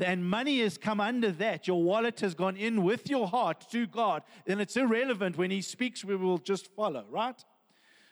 [0.00, 3.86] and money has come under that, your wallet has gone in with your heart to
[3.86, 5.36] God, then it's irrelevant.
[5.36, 7.42] When He speaks, we will just follow, right?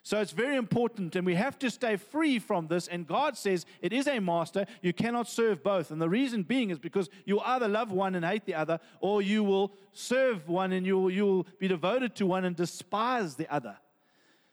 [0.06, 2.86] So it's very important, and we have to stay free from this.
[2.86, 4.64] And God says it is a master.
[4.80, 5.90] You cannot serve both.
[5.90, 9.20] And the reason being is because you either love one and hate the other, or
[9.20, 13.34] you will serve one and you will, you will be devoted to one and despise
[13.34, 13.76] the other.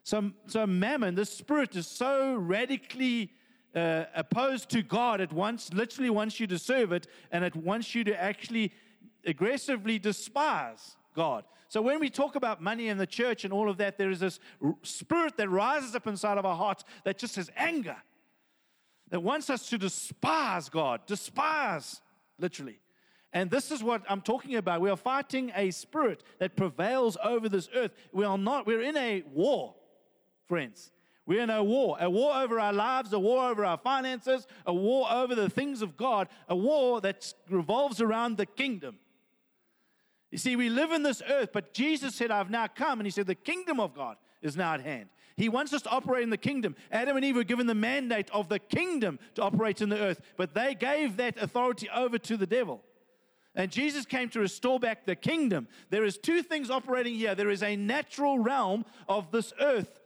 [0.02, 3.32] So, so mammon, the spirit, is so radically
[3.76, 5.22] uh, opposed to God.
[5.22, 8.72] It wants, literally wants you to serve it, and it wants you to actually
[9.26, 11.46] aggressively despise God.
[11.70, 14.20] So when we talk about money in the church and all of that, there is
[14.20, 14.40] this
[14.84, 17.98] spirit that rises up inside of our hearts that just has anger,
[19.10, 22.02] that wants us to despise God, despise,
[22.38, 22.80] literally.
[23.32, 24.82] And this is what I'm talking about.
[24.82, 27.92] We are fighting a spirit that prevails over this earth.
[28.12, 29.74] We are not, we're in a war,
[30.48, 30.92] friends.
[31.26, 34.74] We're in a war, a war over our lives, a war over our finances, a
[34.74, 38.98] war over the things of God, a war that revolves around the kingdom.
[40.32, 43.12] You see, we live in this earth, but Jesus said, I've now come, and He
[43.12, 45.10] said, the kingdom of God is now at hand.
[45.38, 46.76] He wants us to operate in the kingdom.
[46.92, 50.22] Adam and Eve were given the mandate of the kingdom to operate in the earth,
[50.38, 52.84] but they gave that authority over to the devil.
[53.56, 55.68] And Jesus came to restore back the kingdom.
[55.90, 57.36] There is two things operating here.
[57.36, 60.00] There is a natural realm of this earth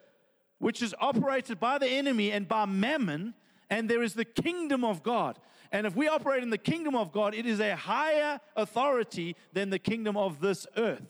[0.59, 3.33] which is operated by the enemy and by mammon,
[3.69, 5.39] and there is the kingdom of God.
[5.71, 9.69] And if we operate in the kingdom of God, it is a higher authority than
[9.69, 11.05] the kingdom of this earth.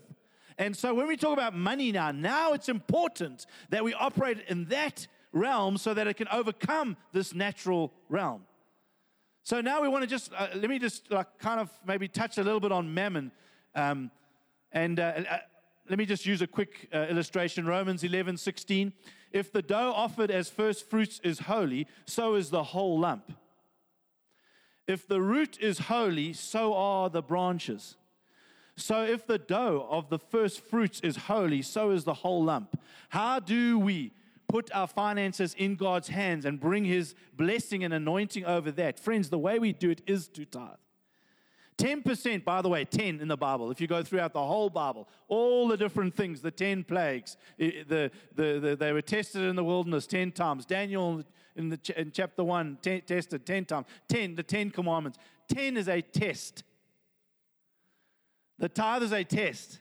[0.58, 4.66] And so when we talk about money now, now it's important that we operate in
[4.66, 8.42] that realm so that it can overcome this natural realm.
[9.44, 12.38] So now we want to just, uh, let me just like kind of maybe touch
[12.38, 13.32] a little bit on mammon.
[13.76, 14.12] Um,
[14.72, 15.38] and uh, uh
[15.90, 18.92] let me just use a quick uh, illustration Romans 11 16.
[19.32, 23.34] If the dough offered as first fruits is holy, so is the whole lump.
[24.88, 27.98] If the root is holy, so are the branches.
[28.78, 32.80] So if the dough of the first fruits is holy, so is the whole lump.
[33.10, 34.14] How do we
[34.48, 39.00] put our finances in God's hands and bring His blessing and anointing over that?
[39.00, 40.78] Friends, the way we do it is to tithe.
[41.78, 43.70] 10%, by the way, 10 in the Bible.
[43.70, 48.12] If you go throughout the whole Bible, all the different things, the 10 plagues, the,
[48.36, 50.66] the, the, they were tested in the wilderness 10 times.
[50.66, 51.24] Daniel
[51.56, 53.86] in, the, in chapter 1 ten, tested 10 times.
[54.10, 55.20] 10, the 10 commandments.
[55.50, 56.64] 10 is a test.
[58.60, 59.80] The tithe is a test.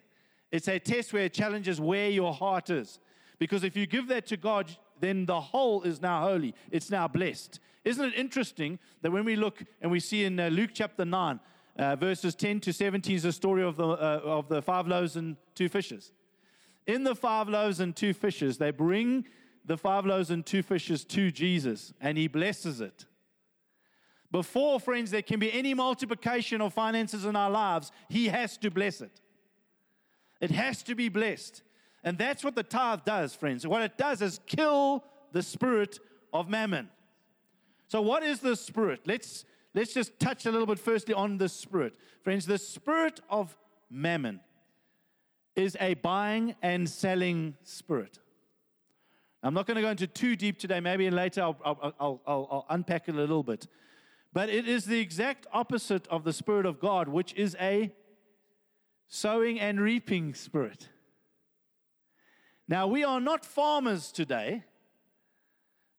[0.51, 2.99] It's a test where it challenges where your heart is.
[3.39, 6.55] Because if you give that to God, then the whole is now holy.
[6.71, 7.61] It's now blessed.
[7.85, 11.39] Isn't it interesting that when we look and we see in uh, Luke chapter 9,
[11.79, 15.17] uh, verses 10 to 17 is the story of the, uh, of the five loaves
[15.17, 16.13] and two fishes.
[16.87, 19.27] In the five loaves and two fishes, they bring
[19.65, 23.07] the five loaves and two fishes to Jesus, and he blesses it.
[24.31, 28.71] Before, friends, there can be any multiplication of finances in our lives, he has to
[28.71, 29.21] bless it.
[30.41, 31.63] It has to be blessed.
[32.05, 33.67] And that's what the tithe does, friends.
[33.67, 35.99] What it does is kill the spirit
[36.33, 36.89] of mammon.
[37.89, 39.01] So, what is the spirit?
[39.07, 39.45] Let's
[39.77, 41.95] let's just touch a little bit firstly on the spirit.
[42.25, 43.57] Friends, the spirit of
[43.89, 44.41] mammon
[45.55, 48.19] is a buying and selling spirit.
[49.43, 50.81] I'm not going to go into too deep today.
[50.81, 53.69] Maybe later I'll, I'll, I'll, I'll, unpack it a little bit.
[54.33, 57.93] But it is the exact opposite of the Spirit of God, which is a
[59.07, 60.89] sowing and reaping spirit.
[62.67, 64.65] Now, we are not farmers today.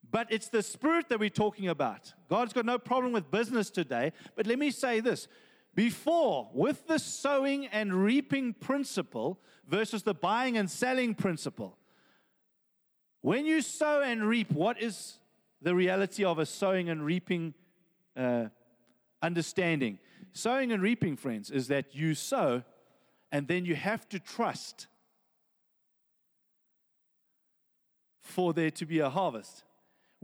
[0.10, 2.14] But it's the spirit that we're talking about.
[2.30, 4.14] God's got no problem with business today.
[4.36, 5.28] But let me say this
[5.76, 11.78] before, with the sowing and reaping principle versus the buying and selling principle,
[13.22, 15.20] when you sow and reap, what is
[15.62, 17.54] the reality of a sowing and reaping
[18.16, 18.46] uh,
[19.22, 20.00] understanding?
[20.32, 22.64] Sowing and reaping, friends, is that you sow
[23.32, 24.88] and then you have to trust
[28.22, 29.64] for there to be a harvest.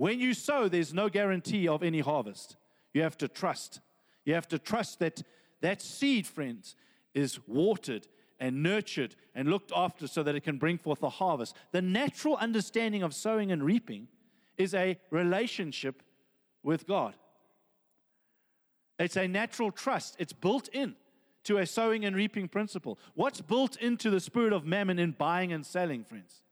[0.04, 2.58] When you sow, there's no guarantee of any harvest.
[2.94, 3.80] You have to trust.
[4.26, 5.24] You have to trust that
[5.62, 6.76] that seed, friends,
[7.13, 11.56] is watered and nurtured and looked after so that it can bring forth a harvest.
[11.72, 14.10] The natural understanding of sowing and reaping
[14.58, 16.04] is a relationship
[16.63, 17.16] with God.
[19.00, 20.98] It's a natural trust, it's built in
[21.46, 23.00] to a sowing and reaping principle.
[23.13, 26.42] What's built into the spirit of mammon in buying and selling, friends?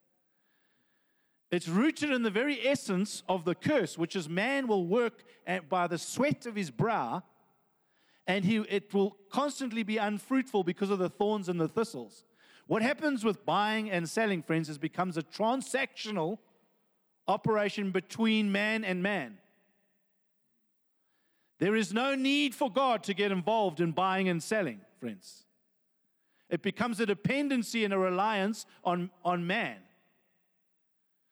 [1.52, 5.24] It's rooted in the very essence of the curse, which is man will work
[5.70, 7.24] by the sweat of his brow,
[8.26, 12.24] and he, it will constantly be unfruitful because of the thorns and the thistles.
[12.68, 16.38] What happens with buying and selling, friends, is becomes a transactional
[17.28, 19.38] operation between man and man.
[21.60, 25.44] There is no need for God to get involved in buying and selling, friends.
[26.50, 29.78] It becomes a dependency and a reliance on, on man.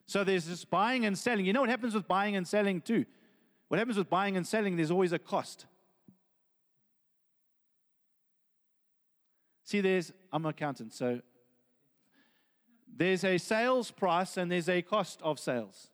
[0.09, 1.45] So there's this buying and selling.
[1.45, 3.05] You know what happens with buying and selling too?
[3.67, 5.67] What happens with buying and selling, there's always a cost.
[9.65, 11.21] See, there's, I'm an accountant, so
[12.97, 15.91] there's a sales price and there's a cost of sales.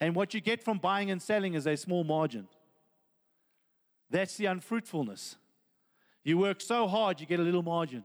[0.00, 2.48] And what you get from buying and selling is a small margin.
[4.10, 5.36] That's the unfruitfulness.
[6.24, 8.02] You work so hard, you get a little margin.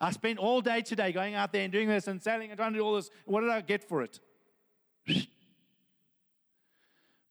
[0.00, 2.72] I spent all day today going out there and doing this and selling and trying
[2.72, 3.10] to do all this.
[3.24, 4.20] What did I get for it?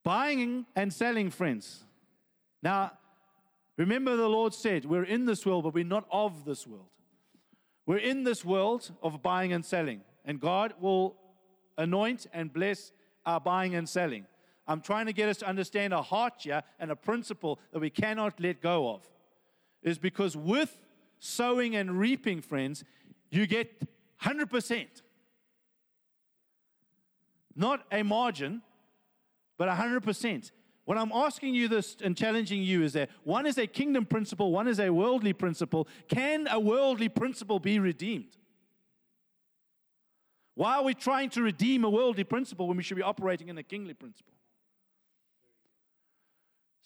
[0.04, 1.84] Buying and selling, friends.
[2.62, 2.92] Now,
[3.78, 6.90] remember the Lord said, We're in this world, but we're not of this world.
[7.86, 11.16] We're in this world of buying and selling, and God will
[11.78, 12.92] anoint and bless
[13.26, 14.26] our buying and selling.
[14.68, 17.90] I'm trying to get us to understand a heart here and a principle that we
[17.90, 19.08] cannot let go of.
[19.84, 20.78] Is because with
[21.20, 22.84] sowing and reaping, friends,
[23.30, 23.82] you get
[24.24, 24.88] 100%.
[27.56, 28.62] Not a margin,
[29.58, 30.52] but 100%.
[30.86, 34.52] What I'm asking you this and challenging you is that one is a kingdom principle,
[34.52, 35.88] one is a worldly principle.
[36.08, 38.38] Can a worldly principle be redeemed?
[40.56, 43.58] Why are we trying to redeem a worldly principle when we should be operating in
[43.58, 44.37] a kingly principle?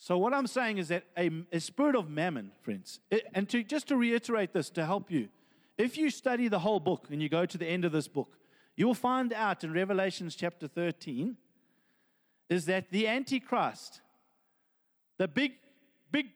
[0.01, 3.63] So, what I'm saying is that a, a spirit of mammon, friends, it, and to,
[3.63, 5.29] just to reiterate this to help you,
[5.77, 8.35] if you study the whole book and you go to the end of this book,
[8.75, 11.37] you'll find out in Revelations chapter 13
[12.49, 14.01] is that the Antichrist,
[15.19, 15.51] the big,
[16.11, 16.29] big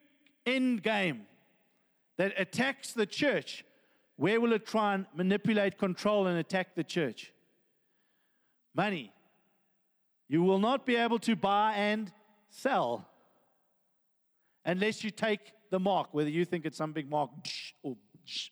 [0.46, 1.26] end game
[2.18, 3.66] that attacks the church,
[4.16, 7.34] where will it try and manipulate, control, and attack the church?
[8.76, 9.12] Money.
[10.28, 12.12] You will not be able to buy and
[12.48, 13.08] sell
[14.66, 17.30] unless you take the mark, whether you think it's some big mark
[17.84, 17.96] or,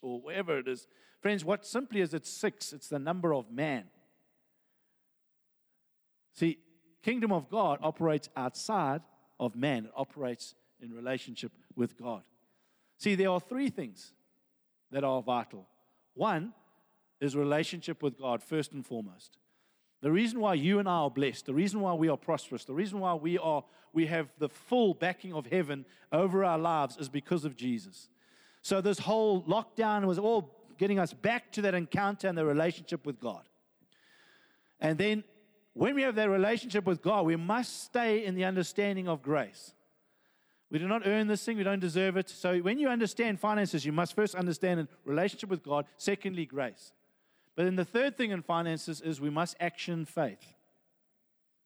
[0.02, 0.88] or whatever it is.
[1.22, 3.86] Friends, what simply is it's six, it's the number of man.
[6.36, 6.60] See,
[7.02, 9.02] kingdom of God operates outside
[9.40, 12.24] of man, it operates in relationship with God.
[12.98, 14.14] See, there are three things
[14.92, 15.68] that are vital.
[16.14, 16.54] One
[17.20, 19.38] is relationship with God, first and foremost.
[20.04, 22.74] The reason why you and I are blessed, the reason why we are prosperous, the
[22.74, 23.64] reason why we are
[23.94, 28.10] we have the full backing of heaven over our lives is because of Jesus.
[28.62, 33.06] So this whole lockdown was all getting us back to that encounter and the relationship
[33.06, 33.44] with God.
[34.82, 35.24] And then
[35.72, 39.74] when we have that relationship with God, we must stay in the understanding of grace.
[40.70, 42.30] We do not earn this thing, we don't deserve it.
[42.30, 46.92] So when you understand finances, you must first understand relationship with God, secondly, grace.
[47.56, 50.54] But then the third thing in finances is we must action faith.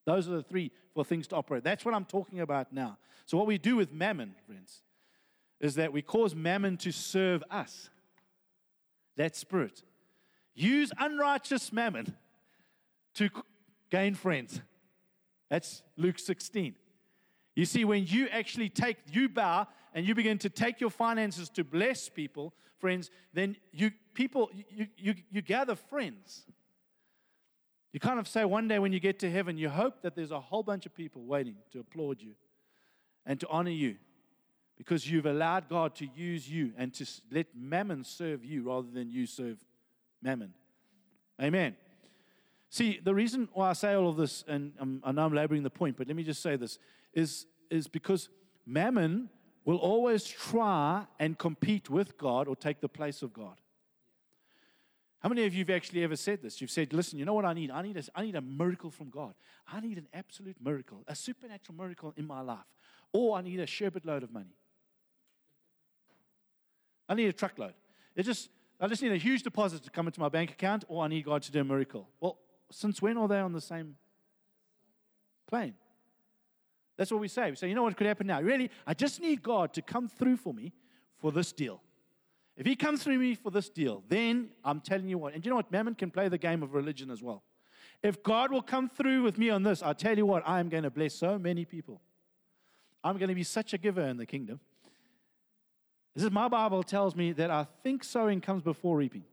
[0.05, 1.63] Those are the three for things to operate.
[1.63, 2.97] That's what I'm talking about now.
[3.25, 4.81] So, what we do with mammon, friends,
[5.59, 7.89] is that we cause mammon to serve us.
[9.17, 9.83] That spirit.
[10.55, 12.15] Use unrighteous mammon
[13.15, 13.29] to
[13.89, 14.61] gain friends.
[15.49, 16.75] That's Luke 16.
[17.55, 19.67] You see, when you actually take, you bow
[19.97, 24.85] and you begin to take your finances to bless people, friends, then you people you,
[24.95, 26.45] you, you gather friends.
[27.91, 30.29] You kind of say one day when you get to heaven, you hope that there's
[30.29, 32.33] a whole bunch of people waiting to applaud you
[33.25, 33.95] and to honor you
[34.77, 39.09] because you've allowed God to use you and to let mammon serve you rather than
[39.09, 39.57] you serve
[40.21, 40.53] mammon.
[41.41, 41.75] Amen.
[42.69, 45.63] See, the reason why I say all of this, and I'm, I know I'm laboring
[45.63, 46.77] the point, but let me just say this,
[47.15, 48.29] is, is because
[48.63, 49.31] mammon
[49.67, 53.59] will always try and compete with God or take the place of God.
[55.19, 56.61] How many of you have actually ever said this?
[56.61, 57.69] You've said, listen, you know what I need?
[57.69, 59.33] I need, a, I need a miracle from God.
[59.67, 62.65] I need an absolute miracle, a supernatural miracle in my life.
[63.11, 64.55] Or I need a sherbet load of money.
[67.09, 67.73] I need a truckload.
[68.15, 68.49] It just,
[68.79, 71.25] I just need a huge deposit to come into my bank account, or I need
[71.25, 72.07] God to do a miracle.
[72.21, 72.37] Well,
[72.71, 73.97] since when are they on the same
[75.45, 75.73] plane?
[76.97, 77.49] That's what we say.
[77.51, 78.41] We say, you know what could happen now?
[78.41, 80.73] Really, I just need God to come through for me
[81.19, 81.81] for this deal.
[82.57, 85.35] If He comes through me for this deal, then I'm telling you what.
[85.35, 85.71] And you know what?
[85.71, 87.43] Mammon can play the game of religion as well.
[88.01, 90.69] If God will come through with me on this, I'll tell you what, I am
[90.69, 92.01] going to bless so many people.
[93.03, 94.59] I'm going to be such a giver in the kingdom.
[96.15, 99.23] This is my Bible tells me that I think sowing comes before reaping.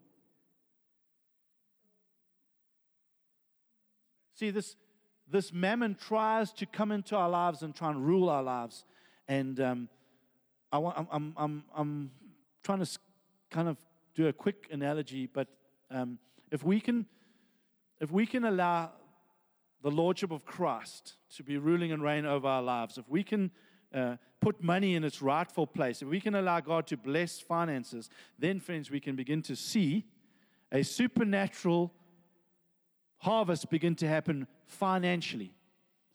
[4.35, 4.77] See, this,
[5.31, 8.85] this mammon tries to come into our lives and try and rule our lives.
[9.29, 9.89] And um,
[10.71, 12.11] I I'm, I'm, I'm, I'm
[12.63, 12.99] trying to
[13.51, 13.79] kind of
[14.15, 15.49] do a quick analogy, but
[15.91, 16.19] um,
[16.51, 17.07] if we can,
[18.01, 18.91] if we can allow
[19.83, 23.51] the lordship of Christ to be ruling and reign over our lives, if we can
[23.95, 28.09] uh, put money in its rightful place, if we can allow God to bless finances,
[28.39, 30.05] then, friends, we can begin to see
[30.73, 31.93] a supernatural
[33.19, 35.55] harvest begin to happen financially.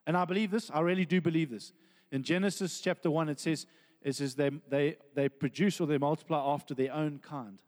[0.08, 1.74] And I believe this, I really do believe this.
[2.12, 3.66] In Genesis chapter 1, it says,
[4.02, 7.60] it says they, they, they produce or they multiply after their own kind.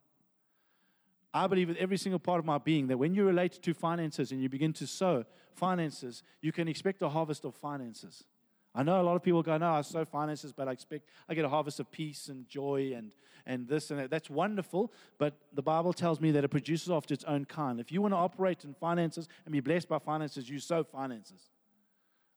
[1.34, 4.32] I believe with every single part of my being that when you relate to finances
[4.32, 5.24] and you begin to sow
[5.54, 8.26] finances, you can expect a harvest of finances.
[8.74, 11.34] I know a lot of people go, No, I sow finances, but I expect I
[11.34, 13.14] get a harvest of peace and joy and,
[13.46, 14.10] and this and that.
[14.10, 17.80] That's wonderful, but the Bible tells me that it produces after its own kind.
[17.80, 21.50] If you want to operate in finances and be blessed by finances, you sow finances.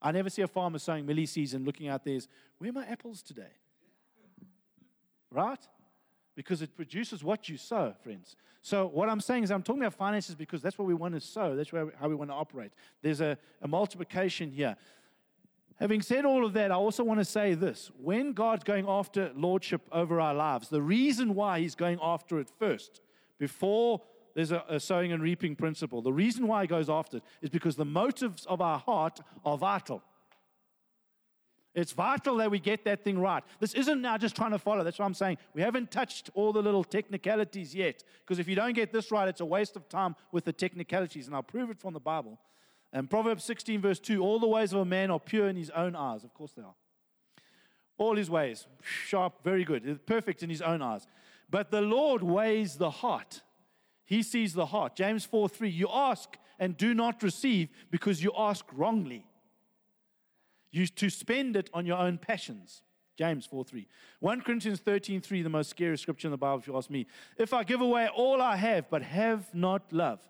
[0.02, 2.18] I never see a farmer sowing mealie seeds and looking out there,
[2.58, 3.52] where are my apples today?
[5.30, 5.66] Right?
[6.36, 8.36] because it produces what you sow, friends.
[8.62, 11.20] So, what I'm saying is, I'm talking about finances because that's what we want to
[11.20, 11.54] sow.
[11.54, 12.72] That's how we want to operate.
[13.02, 14.76] There's a, a multiplication here.
[15.80, 17.90] Having said all of that, I also want to say this.
[18.00, 22.48] When God's going after lordship over our lives, the reason why He's going after it
[22.58, 23.00] first,
[23.38, 24.00] before
[24.34, 27.50] there's a, a sowing and reaping principle, the reason why He goes after it is
[27.50, 30.02] because the motives of our heart are vital.
[31.74, 33.42] It's vital that we get that thing right.
[33.58, 34.84] This isn't now just trying to follow.
[34.84, 35.38] That's what I'm saying.
[35.54, 38.04] We haven't touched all the little technicalities yet.
[38.20, 41.26] Because if you don't get this right, it's a waste of time with the technicalities.
[41.26, 42.38] And I'll prove it from the Bible.
[42.94, 45.70] And Proverbs 16, verse 2 All the ways of a man are pure in his
[45.70, 46.22] own eyes.
[46.22, 46.76] Of course they are.
[47.98, 51.06] All his ways, sharp, very good, perfect in his own eyes.
[51.50, 53.42] But the Lord weighs the heart.
[54.04, 54.96] He sees the heart.
[54.96, 59.26] James 4 3 You ask and do not receive because you ask wrongly
[60.70, 62.82] you to spend it on your own passions.
[63.16, 63.86] James 4 3.
[64.20, 67.06] 1 Corinthians 13 3, the most scary scripture in the Bible, if you ask me.
[67.38, 70.20] If I give away all I have, but have not love,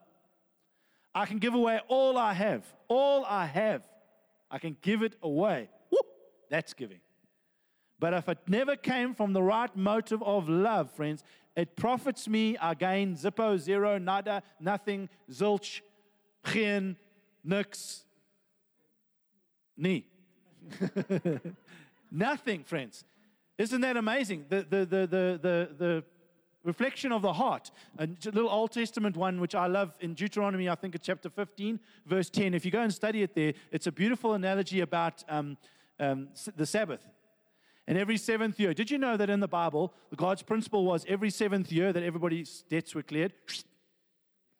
[1.14, 2.64] I can give away all I have.
[2.88, 3.82] All I have.
[4.50, 5.68] I can give it away.
[5.90, 5.98] Woo,
[6.50, 7.00] that's giving.
[7.98, 11.22] But if it never came from the right motive of love, friends,
[11.56, 12.56] it profits me.
[12.58, 15.80] I gain zippo, zero, nada, nothing, zilch,
[16.44, 16.96] geen,
[17.44, 18.04] nix,
[19.76, 20.06] nie.
[22.10, 23.04] Nothing, friends.
[23.58, 24.46] Isn't that amazing?
[24.48, 26.04] The, the, the, the, the, the
[26.64, 27.70] reflection of the heart.
[27.98, 31.78] A little Old Testament one, which I love in Deuteronomy, I think it's chapter 15,
[32.06, 32.54] verse 10.
[32.54, 35.56] If you go and study it there, it's a beautiful analogy about um,
[36.00, 37.06] um, the Sabbath.
[37.86, 41.30] And every seventh year, did you know that in the Bible, God's principle was every
[41.30, 43.34] seventh year that everybody's debts were cleared?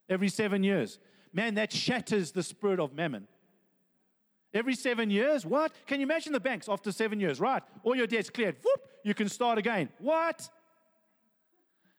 [0.08, 0.98] Every seven years.
[1.32, 3.26] Man, that shatters the spirit of mammon.
[4.52, 5.44] Every seven years?
[5.44, 5.72] What?
[5.86, 7.40] Can you imagine the banks after seven years?
[7.40, 7.62] Right.
[7.82, 8.56] All your debts cleared.
[8.62, 9.88] Whoop, you can start again.
[9.98, 10.48] What?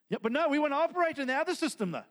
[0.09, 2.03] Yeah, but no, we want to operate in the other system though.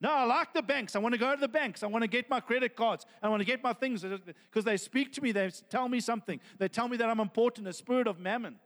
[0.00, 0.94] No, I like the banks.
[0.94, 1.82] I want to go to the banks.
[1.82, 3.06] I want to get my credit cards.
[3.22, 5.32] I want to get my things because they speak to me.
[5.32, 6.38] They tell me something.
[6.58, 7.64] They tell me that I'm important.
[7.64, 8.56] The spirit of mammon.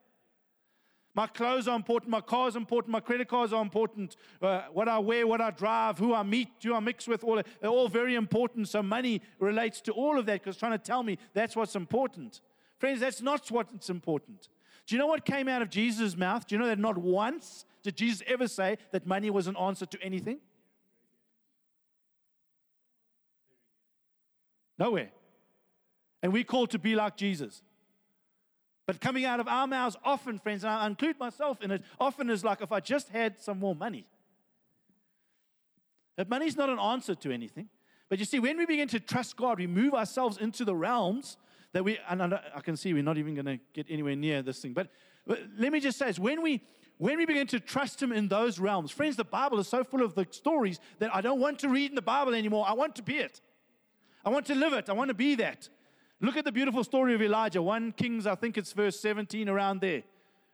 [1.15, 2.11] My clothes are important.
[2.11, 2.93] My car is important.
[2.93, 4.17] My credit cards are important.
[4.41, 7.41] Uh, what I wear, what I drive, who I meet, who I mix with, all,
[7.61, 8.69] they're all very important.
[8.69, 12.41] So money relates to all of that because trying to tell me that's what's important.
[12.79, 14.49] Friends, that's not what's important.
[14.87, 16.47] Do you know what came out of Jesus' mouth?
[16.47, 19.87] Do you know that not once did Jesus ever say that money was an answer
[19.87, 20.39] to anything?
[24.79, 25.11] Nowhere.
[26.23, 27.63] And we're called to be like Jesus.
[28.87, 32.29] But coming out of our mouths often, friends, and I include myself in it, often
[32.29, 34.07] is like if I just had some more money.
[36.17, 37.69] That money is not an answer to anything.
[38.09, 41.37] But you see, when we begin to trust God, we move ourselves into the realms
[41.73, 44.59] that we, and I can see we're not even going to get anywhere near this
[44.59, 44.73] thing.
[44.73, 44.89] But,
[45.27, 46.61] but let me just say, is when we,
[47.01, 50.03] when we begin to trust Him in those realms, friends, the Bible is so full
[50.03, 52.67] of the stories that I don't want to read in the Bible anymore.
[52.69, 53.41] I want to be it.
[54.23, 54.91] I want to live it.
[54.91, 55.71] I want to be that.
[56.21, 57.63] Look at the beautiful story of Elijah.
[57.63, 60.03] 1 Kings, I think it's verse 17 around there,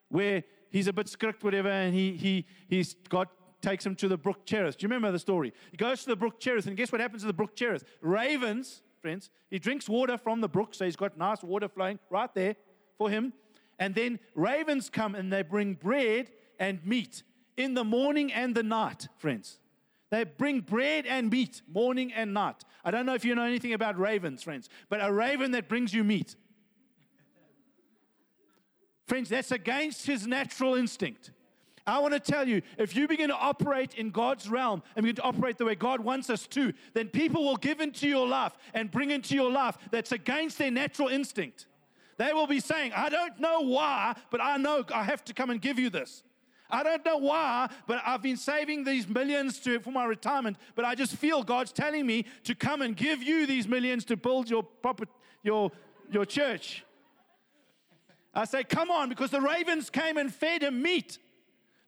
[0.08, 3.26] where he's a bit script, whatever, and he, he, he's God
[3.60, 4.78] takes him to the brook Cherith.
[4.78, 5.52] Do you remember the story?
[5.72, 7.82] He goes to the brook Cherith, and guess what happens to the brook Cherith?
[8.00, 12.32] Ravens, friends, he drinks water from the brook, so he's got nice water flowing right
[12.36, 12.54] there
[12.96, 13.32] for him.
[13.78, 17.22] And then ravens come and they bring bread and meat
[17.56, 19.58] in the morning and the night, friends.
[20.10, 22.64] They bring bread and meat morning and night.
[22.84, 25.92] I don't know if you know anything about ravens, friends, but a raven that brings
[25.92, 26.36] you meat.
[29.06, 31.30] friends, that's against his natural instinct.
[31.86, 35.16] I want to tell you if you begin to operate in God's realm and begin
[35.16, 38.52] to operate the way God wants us to, then people will give into your life
[38.74, 41.66] and bring into your life that's against their natural instinct.
[42.18, 45.50] They will be saying, I don't know why, but I know I have to come
[45.50, 46.22] and give you this.
[46.68, 50.84] I don't know why, but I've been saving these millions to, for my retirement, but
[50.84, 54.50] I just feel God's telling me to come and give you these millions to build
[54.50, 55.04] your, proper,
[55.42, 55.70] your,
[56.10, 56.84] your church.
[58.34, 61.18] I say, come on, because the ravens came and fed him meat.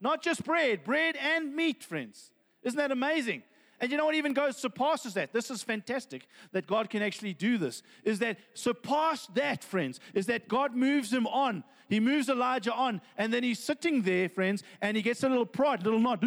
[0.00, 2.30] Not just bread, bread and meat, friends.
[2.62, 3.42] Isn't that amazing?
[3.80, 5.32] And you know what even goes surpasses that?
[5.32, 7.82] This is fantastic that God can actually do this.
[8.04, 10.00] Is that surpass that, friends?
[10.14, 11.62] Is that God moves him on.
[11.88, 15.46] He moves Elijah on, and then he's sitting there, friends, and he gets a little
[15.46, 16.24] pride, a little nod.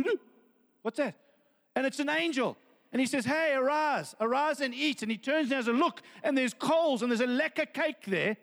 [0.82, 1.16] What's that?
[1.76, 2.58] And it's an angel.
[2.92, 5.02] And he says, Hey, arise, arise and eat.
[5.02, 8.06] And he turns and has a look, and there's coals, and there's a lekker cake
[8.08, 8.38] there,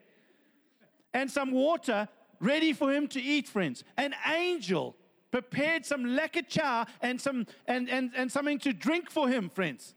[1.13, 2.09] and some water
[2.41, 3.83] ready for him to eat, friends.
[3.97, 4.95] An angel
[5.31, 6.19] prepared some
[6.49, 9.95] chow and, some, and, and, and something to drink for him, friends.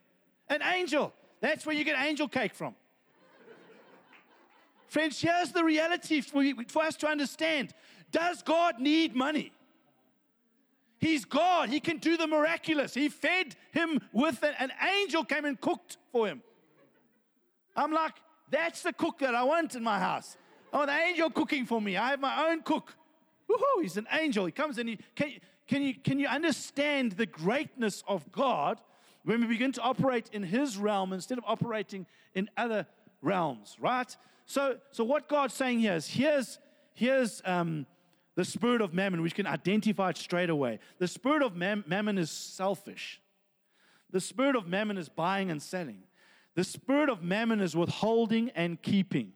[0.49, 1.13] An angel.
[1.39, 2.75] That's where you get angel cake from.
[4.87, 7.73] friends, here's the reality for, for us to understand.
[8.11, 9.51] Does God need money?
[10.99, 11.69] He's God.
[11.69, 12.93] He can do the miraculous.
[12.93, 16.43] He fed him with an, an angel came and cooked for him.
[17.75, 18.13] I'm like,
[18.51, 20.37] that's the cook that I want in my house.
[20.73, 21.97] Oh, the angel cooking for me.
[21.97, 22.95] I have my own cook.
[23.51, 24.45] Woohoo, he's an angel.
[24.45, 25.33] He comes and he can,
[25.67, 28.79] can you can you understand the greatness of God
[29.23, 32.87] when we begin to operate in his realm instead of operating in other
[33.21, 34.15] realms, right?
[34.45, 36.59] So so what God's saying here is here's
[36.93, 37.85] here's um,
[38.35, 40.79] the spirit of mammon, which can identify it straight away.
[40.99, 43.21] The spirit of mam- mammon is selfish.
[44.11, 46.03] The spirit of mammon is buying and selling.
[46.55, 49.33] The spirit of mammon is withholding and keeping.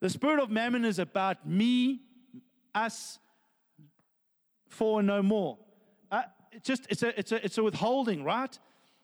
[0.00, 2.02] The spirit of mammon is about me,
[2.74, 3.18] us,
[4.68, 5.58] for no more.
[6.10, 6.22] Uh,
[6.52, 8.58] it's just it's a, it's, a, it's a withholding, right?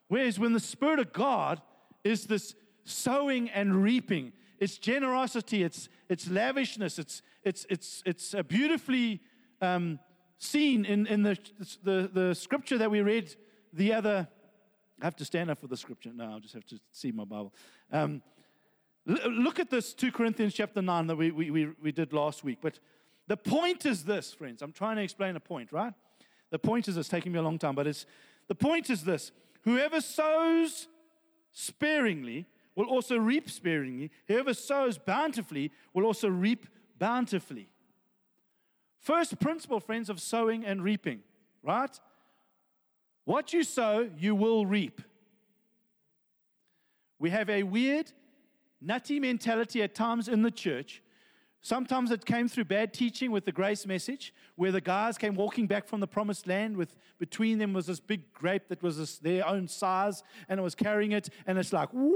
[0.07, 1.61] Whereas when the spirit of God
[2.03, 8.43] is this sowing and reaping, it's generosity, it's, it's lavishness, it's, it's, it's, it's a
[8.43, 9.21] beautifully
[9.61, 9.99] um,
[10.37, 11.37] seen in, in the,
[11.83, 13.33] the, the scripture that we read
[13.73, 14.27] the other.
[15.01, 16.11] I have to stand up for the scripture.
[16.13, 17.53] No, I'll just have to see my Bible.
[17.91, 18.21] Um,
[19.05, 22.59] Look at this 2 Corinthians chapter 9 that we, we, we did last week.
[22.61, 22.79] But
[23.27, 24.61] the point is this, friends.
[24.61, 25.93] I'm trying to explain a point, right?
[26.49, 28.05] The point is this, taking me a long time, but it's
[28.47, 29.31] the point is this.
[29.63, 30.87] Whoever sows
[31.51, 32.45] sparingly
[32.75, 34.11] will also reap sparingly.
[34.27, 36.67] Whoever sows bountifully will also reap
[36.97, 37.69] bountifully.
[38.99, 41.21] First principle, friends, of sowing and reaping,
[41.63, 41.99] right?
[43.25, 45.01] What you sow, you will reap.
[47.19, 48.11] We have a weird
[48.81, 51.01] nutty mentality at times in the church.
[51.63, 55.67] Sometimes it came through bad teaching with the grace message, where the guys came walking
[55.67, 59.19] back from the promised land with between them was this big grape that was this,
[59.19, 62.15] their own size, and it was carrying it, and it's like, woo,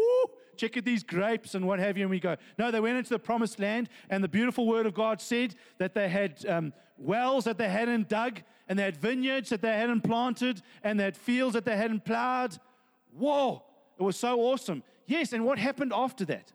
[0.57, 2.03] check out these grapes and what have you.
[2.05, 4.95] And we go, no, they went into the promised land, and the beautiful word of
[4.95, 9.49] God said that they had um, wells that they hadn't dug, and they had vineyards
[9.49, 12.57] that they hadn't planted, and they had fields that they hadn't plowed.
[13.15, 13.61] Whoa,
[13.99, 14.81] it was so awesome.
[15.05, 16.51] Yes, and what happened after that?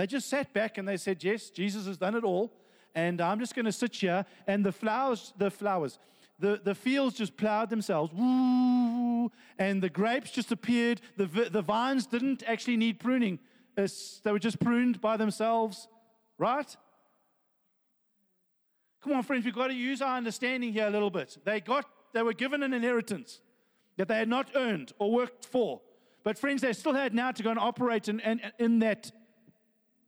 [0.00, 2.54] They just sat back and they said, Yes, Jesus has done it all.
[2.94, 4.24] And I'm just going to sit here.
[4.46, 5.98] And the flowers, the flowers,
[6.38, 8.10] the, the fields just plowed themselves.
[8.14, 11.02] Woo, and the grapes just appeared.
[11.18, 13.40] The, the vines didn't actually need pruning,
[13.76, 15.86] they were just pruned by themselves,
[16.38, 16.74] right?
[19.02, 21.36] Come on, friends, we've got to use our understanding here a little bit.
[21.44, 21.84] They got,
[22.14, 23.40] they were given an inheritance
[23.98, 25.82] that they had not earned or worked for.
[26.24, 29.12] But friends, they still had now to go and operate in, in, in that,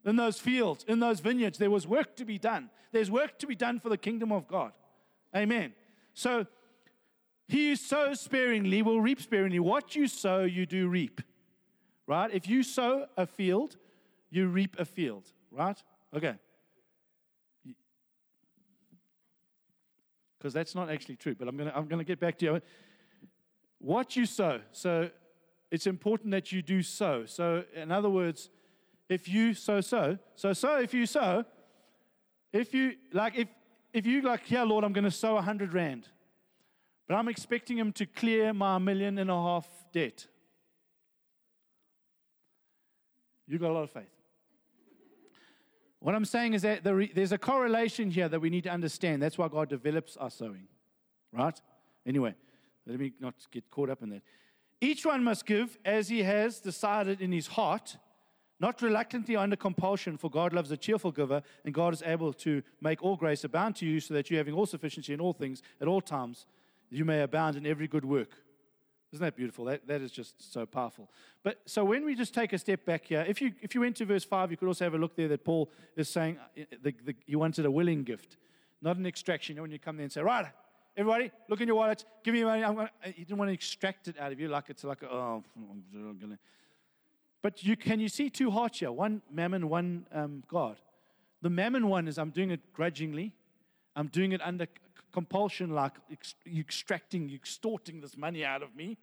[0.04, 1.58] in those fields, in those vineyards.
[1.58, 2.70] There was work to be done.
[2.92, 4.72] There's work to be done for the kingdom of God.
[5.34, 5.72] Amen.
[6.14, 6.46] So
[7.48, 9.60] he who sows sparingly will reap sparingly.
[9.60, 11.20] What you sow, you do reap.
[12.06, 12.30] Right?
[12.32, 13.76] If you sow a field,
[14.30, 15.30] you reap a field.
[15.50, 15.80] Right?
[16.14, 16.34] Okay.
[20.38, 22.44] Because that's not actually true, but I'm going to I'm going to get back to
[22.44, 22.60] you.
[23.78, 24.60] What you sow.
[24.72, 25.10] So
[25.72, 27.24] it's important that you do so.
[27.24, 28.50] So, in other words,
[29.12, 31.44] if you sow, so, so, so, if you sow,
[32.52, 33.48] if you, like, if,
[33.92, 36.08] if you, like, yeah, Lord, I'm going to sow a hundred rand,
[37.06, 40.26] but I'm expecting him to clear my million and a half debt.
[43.46, 44.04] You got a lot of faith.
[46.00, 49.22] What I'm saying is that there's a correlation here that we need to understand.
[49.22, 50.66] That's why God develops our sowing,
[51.32, 51.60] right?
[52.04, 52.34] Anyway,
[52.86, 54.22] let me not get caught up in that.
[54.80, 57.98] Each one must give as he has decided in his heart,
[58.62, 62.62] Not reluctantly under compulsion, for God loves a cheerful giver, and God is able to
[62.80, 65.62] make all grace abound to you, so that you, having all sufficiency in all things
[65.80, 66.46] at all times,
[66.88, 68.30] you may abound in every good work.
[69.12, 69.64] Isn't that beautiful?
[69.64, 71.10] That, that is just so powerful.
[71.42, 73.96] But so when we just take a step back here, if you, if you went
[73.96, 76.62] to verse 5, you could also have a look there that Paul is saying uh,
[76.84, 78.36] the, the, he wanted a willing gift,
[78.80, 79.54] not an extraction.
[79.54, 80.46] You know, when you come there and say, right,
[80.96, 82.62] everybody, look in your wallets, give me money.
[82.62, 85.42] I'm gonna, he didn't want to extract it out of you like it's like, oh,
[85.56, 86.38] I'm to.
[87.42, 88.92] But you, can you see two hearts here?
[88.92, 90.76] One mammon, one um, God.
[91.42, 93.32] The mammon one is I'm doing it grudgingly.
[93.96, 94.66] I'm doing it under
[95.12, 98.96] compulsion, like ex- extracting, extorting this money out of me.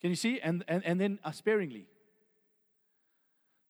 [0.00, 0.40] Can you see?
[0.40, 1.86] And, and, and then uh, sparingly.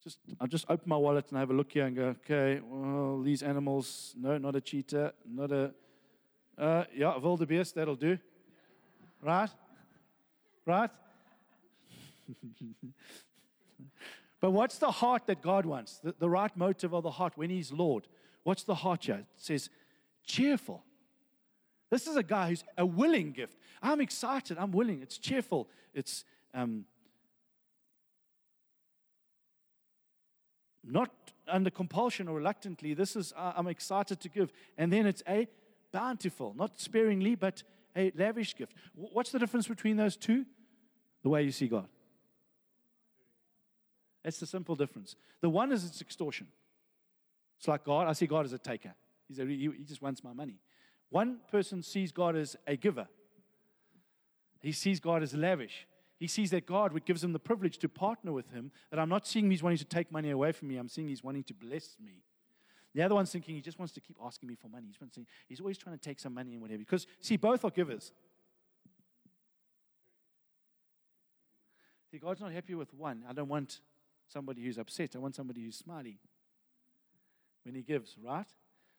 [0.04, 3.22] Just, I'll just open my wallet and have a look here and go, okay, well,
[3.22, 5.72] these animals, no, not a cheetah, not a,
[6.58, 8.18] uh, yeah, wildebeest, that'll do.
[9.22, 9.50] Right?
[10.64, 10.90] Right?
[14.40, 15.98] But what's the heart that God wants?
[15.98, 18.06] The, the right motive of the heart when He's Lord.
[18.42, 19.16] What's the heart here?
[19.16, 19.70] It says,
[20.26, 20.84] cheerful.
[21.90, 23.56] This is a guy who's a willing gift.
[23.82, 24.58] I'm excited.
[24.58, 25.00] I'm willing.
[25.02, 25.68] It's cheerful.
[25.94, 26.84] It's um,
[30.82, 31.10] not
[31.48, 32.94] under compulsion or reluctantly.
[32.94, 34.52] This is, uh, I'm excited to give.
[34.76, 35.46] And then it's a
[35.92, 37.62] bountiful, not sparingly, but
[37.96, 38.74] a lavish gift.
[38.94, 40.44] What's the difference between those two?
[41.22, 41.88] The way you see God.
[44.24, 45.16] That's the simple difference.
[45.42, 46.48] The one is it's extortion.
[47.58, 48.94] It's like God, I see God as a taker.
[49.28, 50.56] He's a, he, he just wants my money.
[51.10, 53.06] One person sees God as a giver,
[54.60, 55.86] he sees God as lavish.
[56.20, 59.26] He sees that God gives him the privilege to partner with him, that I'm not
[59.26, 61.96] seeing he's wanting to take money away from me, I'm seeing he's wanting to bless
[62.02, 62.22] me.
[62.94, 64.86] The other one's thinking he just wants to keep asking me for money.
[64.86, 66.78] He's, he's always trying to take some money and whatever.
[66.78, 68.12] Because, see, both are givers.
[72.12, 73.24] See, God's not happy with one.
[73.28, 73.80] I don't want
[74.34, 75.14] somebody who's upset.
[75.14, 76.18] I want somebody who's smiling
[77.64, 78.46] when he gives, right?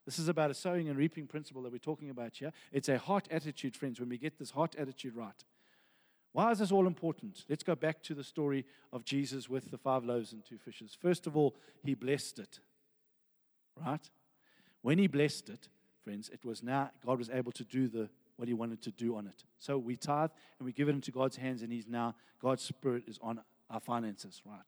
[0.06, 2.52] This is about a sowing and reaping principle that we're talking about here.
[2.72, 5.44] It's a heart attitude, friends, when we get this heart attitude right.
[6.32, 7.44] Why is this all important?
[7.50, 10.98] Let's go back to the story of Jesus with the five loaves and two fishes.
[11.00, 12.60] First of all, he blessed it,
[13.86, 14.10] right?
[14.82, 15.70] When he blessed it,
[16.04, 19.16] friends, it was now God was able to do the what he wanted to do
[19.16, 19.46] on it.
[19.60, 23.04] So we tithe and we give it into God's hands, and he's now God's spirit
[23.08, 24.60] is on our finances, right?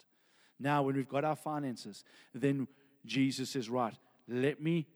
[0.59, 2.03] Now, when we've got our finances,
[2.33, 2.67] then
[3.05, 3.93] Jesus says, Right,
[4.27, 4.87] let me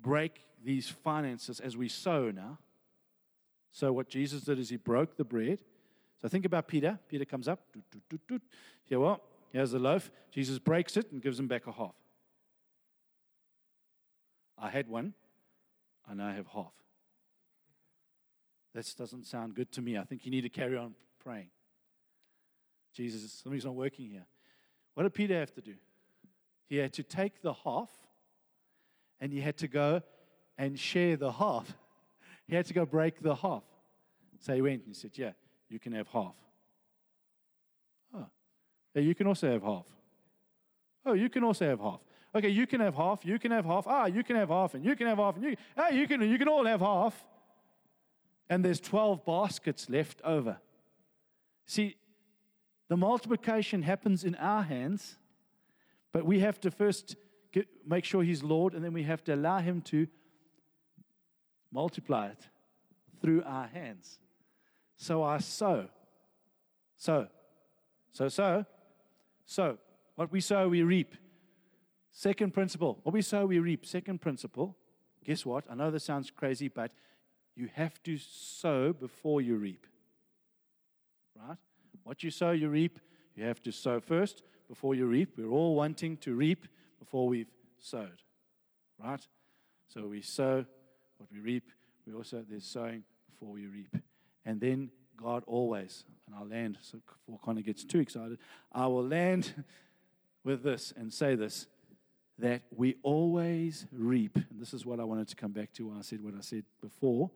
[0.00, 2.58] break these finances as we sow now.
[3.70, 5.60] So, what Jesus did is he broke the bread.
[6.20, 6.98] So, think about Peter.
[7.08, 7.60] Peter comes up.
[7.72, 8.42] Doot, doot, doot, doot.
[8.84, 9.20] Here, well,
[9.52, 10.10] here's the loaf.
[10.30, 11.94] Jesus breaks it and gives him back a half.
[14.58, 15.14] I had one,
[16.08, 16.72] and I have half.
[18.74, 19.96] This doesn't sound good to me.
[19.96, 21.50] I think you need to carry on praying.
[22.92, 24.26] Jesus, something's not working here.
[24.94, 25.74] What did Peter have to do?
[26.68, 27.90] He had to take the half
[29.20, 30.02] and he had to go
[30.56, 31.72] and share the half.
[32.46, 33.62] He had to go break the half.
[34.38, 35.32] So he went and said, Yeah,
[35.70, 36.34] you can have half.
[38.96, 39.86] Oh, you can also have half.
[41.06, 42.00] Oh, you can also have half.
[42.34, 43.86] Okay, you can have half, you can have half.
[43.86, 46.20] Ah, you can have half, and you can have half, and you, ah, you, can,
[46.22, 47.24] you can all have half.
[48.48, 50.58] And there's 12 baskets left over.
[51.66, 51.96] See,
[52.88, 55.16] the multiplication happens in our hands,
[56.12, 57.16] but we have to first
[57.52, 60.06] get, make sure He's Lord, and then we have to allow Him to
[61.72, 62.48] multiply it
[63.20, 64.18] through our hands.
[64.96, 65.88] So I sow.
[66.96, 67.28] So,
[68.12, 68.64] so, so,
[69.44, 69.78] so.
[70.14, 71.16] What we sow, we reap.
[72.12, 73.00] Second principle.
[73.02, 73.84] What we sow, we reap.
[73.84, 74.76] Second principle.
[75.24, 75.64] Guess what?
[75.68, 76.92] I know this sounds crazy, but
[77.56, 79.86] you have to sow before you reap.
[81.36, 81.56] Right?
[82.04, 83.00] What you sow, you reap.
[83.34, 85.34] You have to sow first before you reap.
[85.36, 86.66] We're all wanting to reap
[86.98, 87.50] before we've
[87.80, 88.22] sowed,
[89.02, 89.26] right?
[89.88, 90.64] So we sow
[91.18, 91.70] what we reap.
[92.06, 93.96] We also, there's sowing before we reap.
[94.44, 98.38] And then God always, and I'll land so before Connor gets too excited,
[98.72, 99.64] I will land
[100.44, 101.66] with this and say this
[102.38, 104.36] that we always reap.
[104.36, 106.40] And this is what I wanted to come back to when I said what I
[106.40, 107.30] said before.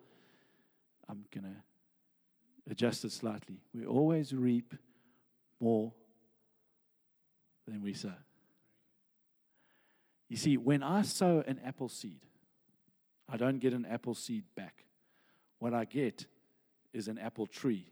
[1.08, 1.62] I'm going to
[2.70, 3.60] adjusted slightly.
[3.74, 4.74] We always reap
[5.60, 5.92] more
[7.66, 8.12] than we sow.
[10.28, 12.20] You see, when I sow an apple seed,
[13.28, 14.84] I don't get an apple seed back.
[15.58, 16.26] What I get
[16.92, 17.86] is an apple tree.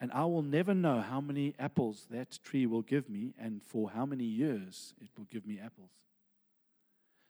[0.00, 3.90] And I will never know how many apples that tree will give me and for
[3.90, 5.90] how many years it will give me apples.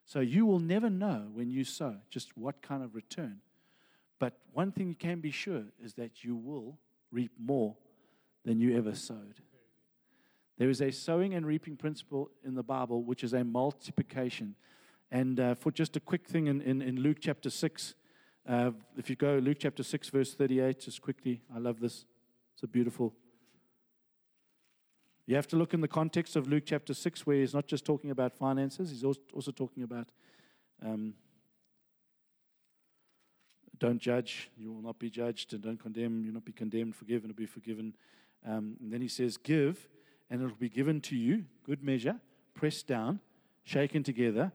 [0.04, 3.40] So you will never know when you sow just what kind of return
[4.18, 6.78] but one thing you can be sure is that you will
[7.12, 7.76] reap more
[8.44, 9.40] than you ever sowed.
[10.58, 14.54] There is a sowing and reaping principle in the Bible, which is a multiplication.
[15.10, 17.94] And uh, for just a quick thing in, in, in Luke chapter 6,
[18.48, 22.06] uh, if you go Luke chapter 6, verse 38, just quickly, I love this.
[22.54, 23.12] It's a beautiful.
[25.26, 27.84] You have to look in the context of Luke chapter 6, where he's not just
[27.84, 30.08] talking about finances, he's also talking about
[30.84, 31.14] um,
[33.78, 37.22] don't judge, you will not be judged, and don't condemn, you'll not be condemned, forgive,
[37.22, 37.94] and will be forgiven.
[38.46, 39.88] Um, and then he says, Give,
[40.30, 42.16] and it'll be given to you, good measure,
[42.54, 43.20] pressed down,
[43.64, 44.52] shaken together,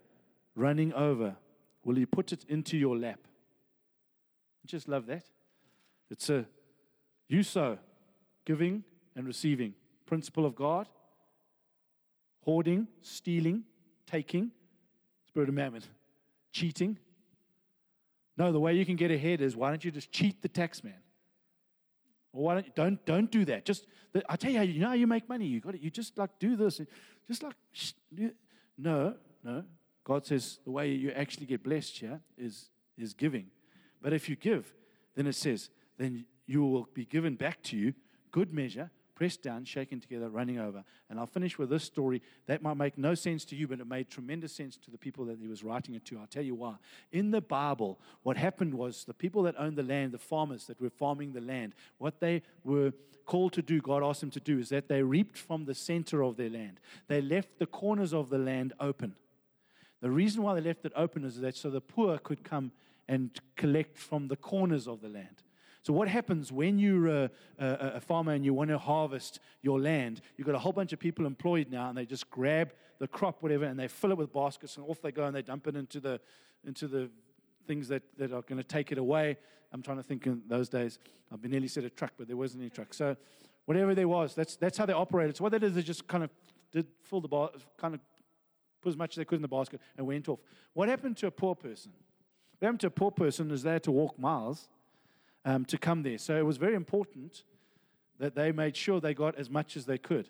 [0.56, 1.36] running over.
[1.84, 3.20] Will he put it into your lap?
[4.66, 5.24] Just love that.
[6.10, 6.46] It's a
[7.28, 7.78] you sow,
[8.46, 8.84] giving
[9.16, 9.74] and receiving.
[10.06, 10.88] Principle of God,
[12.44, 13.64] hoarding, stealing,
[14.06, 14.52] taking,
[15.28, 15.82] spirit of mammon,
[16.52, 16.98] cheating,
[18.42, 20.84] no, the way you can get ahead is why don't you just cheat the tax
[20.84, 21.02] man?
[22.34, 23.66] Or why don't you, don't don't do that?
[23.66, 23.86] Just
[24.28, 25.46] I tell you how you know how you make money.
[25.46, 25.82] You got it.
[25.82, 26.82] You just like do this.
[27.28, 27.56] Just like
[28.80, 29.14] no,
[29.44, 29.64] no.
[30.04, 33.46] God says the way you actually get blessed here is is giving.
[34.02, 34.74] But if you give,
[35.16, 35.70] then it says
[36.00, 37.94] then you will be given back to you
[38.32, 38.90] good measure,
[39.22, 40.84] pressed down, shaken together, running over.
[41.08, 42.24] And I'll finish with this story.
[42.48, 45.26] That might make no sense to you, but it made tremendous sense to the people
[45.26, 46.18] that he was writing it to.
[46.18, 46.78] I'll tell you why.
[47.12, 50.82] In the Bible, what happened was the people that owned the land, the farmers that
[50.82, 52.94] were farming the land, what they were
[53.28, 56.24] called to do, God asked them to do, is that they reaped from the center
[56.24, 56.80] of their land.
[57.08, 59.14] They left the corners of the land open.
[60.02, 62.72] The reason why they left it open is that so the poor could come
[63.08, 65.44] and collect from the corners of the land.
[65.84, 67.66] So, what happens when you're a, a,
[67.96, 70.22] a, farmer and you want to harvest your land?
[70.38, 73.42] You've got a whole bunch of people employed now, and they just grab the crop,
[73.42, 75.76] whatever, and they fill it with baskets, and off they go, and they dump it
[75.76, 76.22] into the,
[76.64, 77.10] into the
[77.66, 79.38] things that, that are going to take it away.
[79.74, 81.00] I'm trying to think in those days.
[81.34, 82.94] I've been nearly said a truck, but there wasn't any truck.
[82.94, 83.16] So,
[83.66, 85.38] whatever there was, that's, that's how they operated.
[85.38, 86.30] So, what they did is they just kind of
[86.72, 88.02] did fill the bar, kind of
[88.84, 90.40] put as much as they could in the basket and went off.
[90.74, 91.92] What happened to a poor person?
[92.60, 94.70] What happened to a poor person is they had to walk miles
[95.46, 96.18] um, to come there.
[96.18, 97.44] So it was very important
[98.20, 100.30] that they made sure they got as much as they could.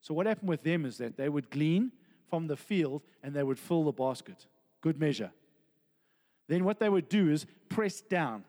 [0.00, 1.92] So what happened with them is that they would glean
[2.28, 4.46] from the field and they would fill the basket.
[4.82, 5.30] Good measure.
[6.48, 8.44] Then what they would do is press down.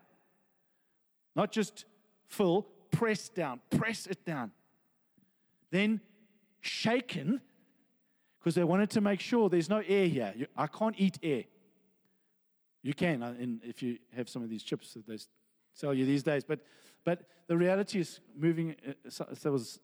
[1.36, 1.86] Not just
[2.28, 4.52] fill, press down, press it down.
[5.72, 6.02] Then
[6.62, 7.42] shaken,
[8.40, 10.34] because they wanted to make sure there's no air here.
[10.58, 11.44] I can't eat air.
[12.84, 13.34] You can, uh,
[13.64, 15.28] if you have some of these chips, there's
[15.76, 16.44] sell you these days.
[16.44, 16.62] But,
[17.04, 18.76] but the reality is moving.
[18.88, 19.80] Uh, so, so was,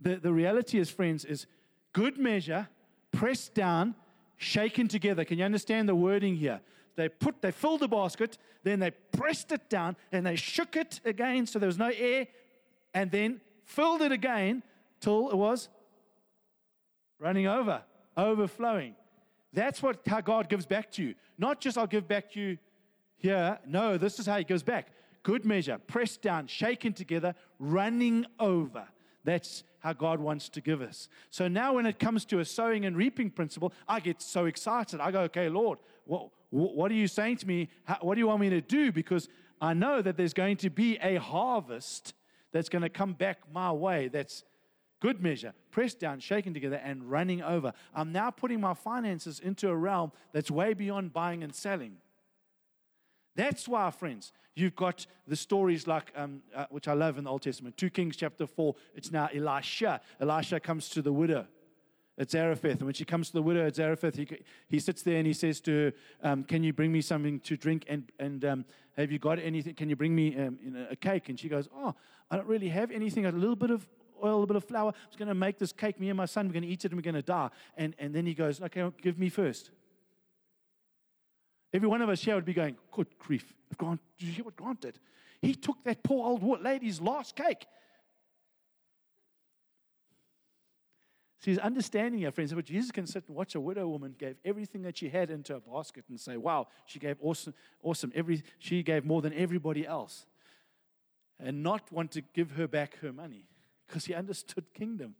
[0.00, 1.46] the, the reality is, friends, is
[1.92, 2.68] good measure,
[3.12, 3.94] pressed down,
[4.36, 5.24] shaken together.
[5.24, 6.60] Can you understand the wording here?
[6.96, 11.00] They put, they filled the basket, then they pressed it down, and they shook it
[11.04, 12.26] again so there was no air,
[12.94, 14.62] and then filled it again
[15.00, 15.68] till it was
[17.18, 17.82] running over,
[18.16, 18.94] overflowing.
[19.52, 21.14] That's what how God gives back to you.
[21.36, 22.58] Not just I'll give back to you
[23.18, 23.58] here.
[23.66, 24.88] No, this is how He gives back
[25.26, 28.86] good measure, pressed down, shaken together, running over.
[29.24, 31.08] That's how God wants to give us.
[31.30, 35.00] So now, when it comes to a sowing and reaping principle, I get so excited.
[35.00, 37.68] I go, okay, Lord, what, what are you saying to me?
[38.00, 38.92] What do you want me to do?
[38.92, 39.28] Because
[39.60, 42.14] I know that there's going to be a harvest
[42.52, 44.06] that's going to come back my way.
[44.06, 44.44] That's
[45.00, 47.72] good measure, pressed down, shaken together, and running over.
[47.92, 51.96] I'm now putting my finances into a realm that's way beyond buying and selling.
[53.36, 57.30] That's why, friends, you've got the stories like, um, uh, which I love in the
[57.30, 58.74] Old Testament, 2 Kings chapter 4.
[58.94, 60.00] It's now Elisha.
[60.20, 61.46] Elisha comes to the widow
[62.18, 62.78] at Zarephath.
[62.78, 64.26] And when she comes to the widow at Zarephath, he,
[64.68, 67.56] he sits there and he says to her, um, Can you bring me something to
[67.56, 67.84] drink?
[67.88, 68.64] And, and um,
[68.96, 69.74] have you got anything?
[69.74, 71.28] Can you bring me um, you know, a cake?
[71.28, 71.94] And she goes, Oh,
[72.30, 73.26] I don't really have anything.
[73.26, 73.86] A little bit of
[74.24, 74.92] oil, a little bit of flour.
[74.94, 76.00] I was going to make this cake.
[76.00, 77.50] Me and my son, we're going to eat it and we're going to die.
[77.76, 79.70] And, and then he goes, Okay, give me first.
[81.72, 83.52] Every one of us here would be going, Good grief.
[83.76, 84.98] Grant, did you hear what Grant did?
[85.42, 87.66] He took that poor old lady's last cake.
[91.38, 94.36] See, his understanding here, friends, but Jesus can sit and watch a widow woman gave
[94.44, 98.10] everything that she had into a basket and say, Wow, she gave awesome, awesome.
[98.14, 100.26] Every, she gave more than everybody else.
[101.38, 103.44] And not want to give her back her money
[103.86, 105.14] because he understood kingdom.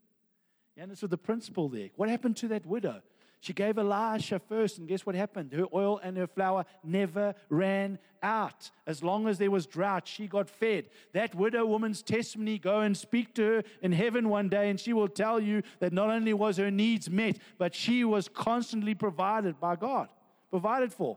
[0.74, 1.90] He understood the principle there.
[1.96, 3.02] What happened to that widow?
[3.46, 5.52] She gave Elisha first, and guess what happened?
[5.52, 8.72] Her oil and her flour never ran out.
[8.88, 10.86] As long as there was drought, she got fed.
[11.12, 14.92] That widow woman's testimony, go and speak to her in heaven one day, and she
[14.92, 19.60] will tell you that not only was her needs met, but she was constantly provided
[19.60, 20.08] by God,
[20.50, 21.16] provided for.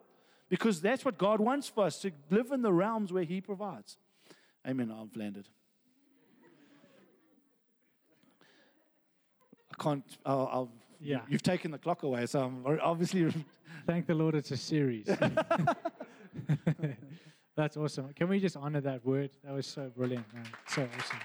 [0.50, 3.98] Because that's what God wants for us to live in the realms where He provides.
[4.68, 4.94] Amen.
[4.96, 5.48] I'm landed.
[9.74, 10.18] I can't.
[10.24, 11.22] I'll, I'll, Yeah.
[11.28, 13.34] You've taken the clock away, so I'm obviously.
[13.86, 15.08] Thank the Lord it's a series.
[17.56, 18.14] That's awesome.
[18.14, 19.32] Can we just honor that word?
[19.44, 20.46] That was so brilliant, man.
[20.68, 21.20] So awesome.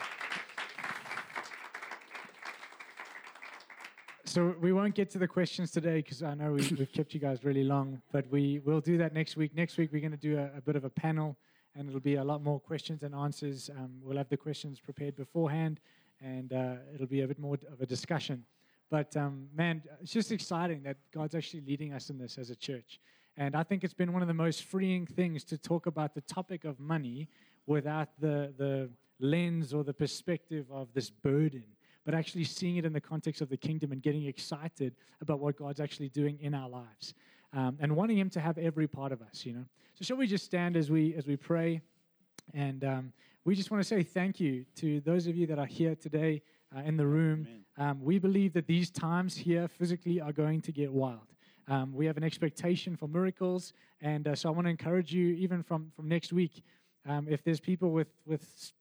[4.24, 7.20] So we won't get to the questions today because I know we, we've kept you
[7.20, 9.54] guys really long, but we will do that next week.
[9.54, 11.36] Next week we're going to do a, a bit of a panel,
[11.76, 13.70] and it'll be a lot more questions and answers.
[13.70, 15.78] Um, we'll have the questions prepared beforehand,
[16.20, 18.44] and uh, it'll be a bit more of a discussion.
[18.90, 22.56] But um, man, it's just exciting that God's actually leading us in this as a
[22.56, 23.00] church.
[23.36, 26.20] And I think it's been one of the most freeing things to talk about the
[26.22, 27.28] topic of money
[27.66, 31.64] without the, the lens or the perspective of this burden,
[32.04, 35.56] but actually seeing it in the context of the kingdom and getting excited about what
[35.56, 37.14] God's actually doing in our lives
[37.52, 39.64] um, and wanting Him to have every part of us, you know.
[39.94, 41.80] So, shall we just stand as we, as we pray?
[42.52, 43.12] And um,
[43.44, 46.42] we just want to say thank you to those of you that are here today
[46.76, 47.46] uh, in the room.
[47.76, 51.32] Um, we believe that these times here physically are going to get wild.
[51.66, 55.28] Um, we have an expectation for miracles, and uh, so I want to encourage you,
[55.34, 56.62] even from, from next week,
[57.08, 58.72] um, if there's people with, with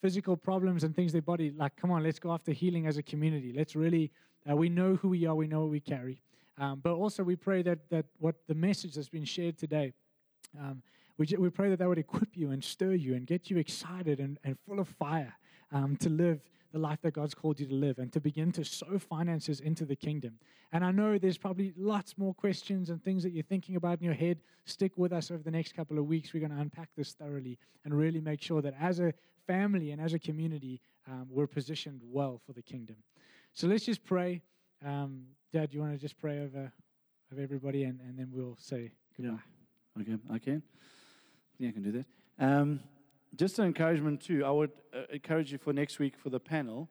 [0.00, 2.96] physical problems and things in their body, like, come on, let's go after healing as
[2.96, 3.52] a community.
[3.52, 4.12] Let's really,
[4.48, 6.22] uh, we know who we are, we know what we carry.
[6.58, 9.92] Um, but also, we pray that, that what the message that's been shared today,
[10.58, 10.82] um,
[11.18, 14.20] we, we pray that that would equip you and stir you and get you excited
[14.20, 15.34] and, and full of fire
[15.72, 16.40] um, to live
[16.72, 19.84] the life that God's called you to live and to begin to sow finances into
[19.84, 20.38] the kingdom.
[20.72, 24.04] And I know there's probably lots more questions and things that you're thinking about in
[24.04, 24.38] your head.
[24.64, 26.32] Stick with us over the next couple of weeks.
[26.32, 29.12] We're going to unpack this thoroughly and really make sure that as a
[29.46, 32.96] family and as a community, um, we're positioned well for the kingdom.
[33.52, 34.42] So let's just pray.
[34.84, 36.72] Um, Dad, you want to just pray over,
[37.32, 39.40] over everybody and, and then we'll say goodbye.
[40.00, 40.62] Okay, I can.
[41.58, 42.04] Yeah, I can do that.
[42.38, 42.80] Um,
[43.36, 44.44] just an encouragement too.
[44.44, 46.88] I would uh, encourage you for next week for the panel.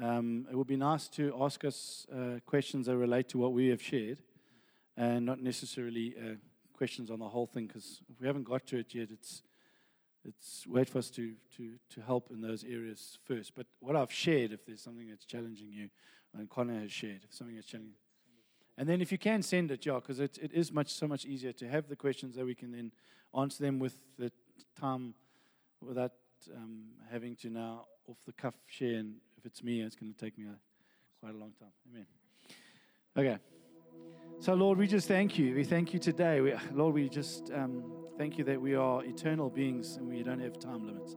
[0.00, 3.68] Um, it would be nice to ask us uh, questions that relate to what we
[3.68, 4.22] have shared,
[4.96, 6.34] and not necessarily uh,
[6.72, 7.66] questions on the whole thing.
[7.66, 9.42] Because if we haven't got to it yet, it's
[10.24, 13.54] it's wait for us to to to help in those areas first.
[13.54, 15.90] But what I've shared, if there's something that's challenging you,
[16.34, 17.96] and Connor has shared, if something that's challenging.
[18.78, 21.26] And then if you can send it, yeah, because it, it is much so much
[21.26, 22.92] easier to have the questions that we can then
[23.38, 24.32] answer them with the
[24.80, 25.14] time
[25.86, 26.12] without
[26.56, 28.98] um, having to now off the cuff share.
[28.98, 30.56] And if it's me, it's going to take me a,
[31.20, 31.72] quite a long time.
[31.90, 32.06] Amen.
[33.16, 33.38] Okay.
[34.40, 35.54] So, Lord, we just thank you.
[35.54, 36.40] We thank you today.
[36.40, 37.84] We, Lord, we just um,
[38.18, 41.16] thank you that we are eternal beings and we don't have time limits.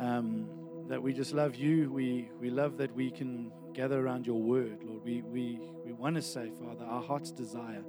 [0.00, 0.48] Um,
[0.88, 1.90] that we just love you.
[1.90, 5.04] We, we love that we can gather around your word, Lord.
[5.04, 7.84] We, we, we want to say, Father, our heart's desire.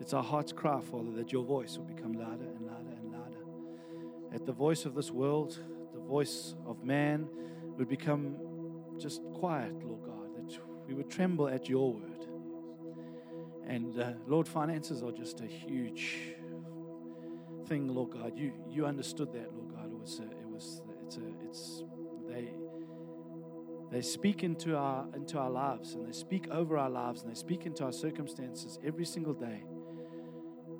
[0.00, 2.46] It's our heart's cry, Father, that your voice will become louder
[4.32, 5.58] At the voice of this world,
[5.92, 7.28] the voice of man
[7.76, 8.36] would become
[8.98, 12.26] just quiet, Lord God, that we would tremble at your word.
[13.66, 16.34] And uh, Lord, finances are just a huge
[17.66, 18.32] thing, Lord God.
[18.36, 19.90] You you understood that, Lord God.
[19.92, 21.82] It was a, it was it's a it's
[22.26, 22.50] they
[23.90, 27.38] they speak into our into our lives and they speak over our lives and they
[27.38, 29.64] speak into our circumstances every single day.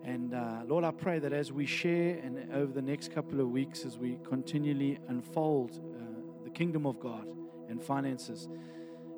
[0.08, 3.50] And uh, Lord, I pray that as we share and over the next couple of
[3.50, 7.28] weeks, as we continually unfold uh, the kingdom of God
[7.68, 8.48] and finances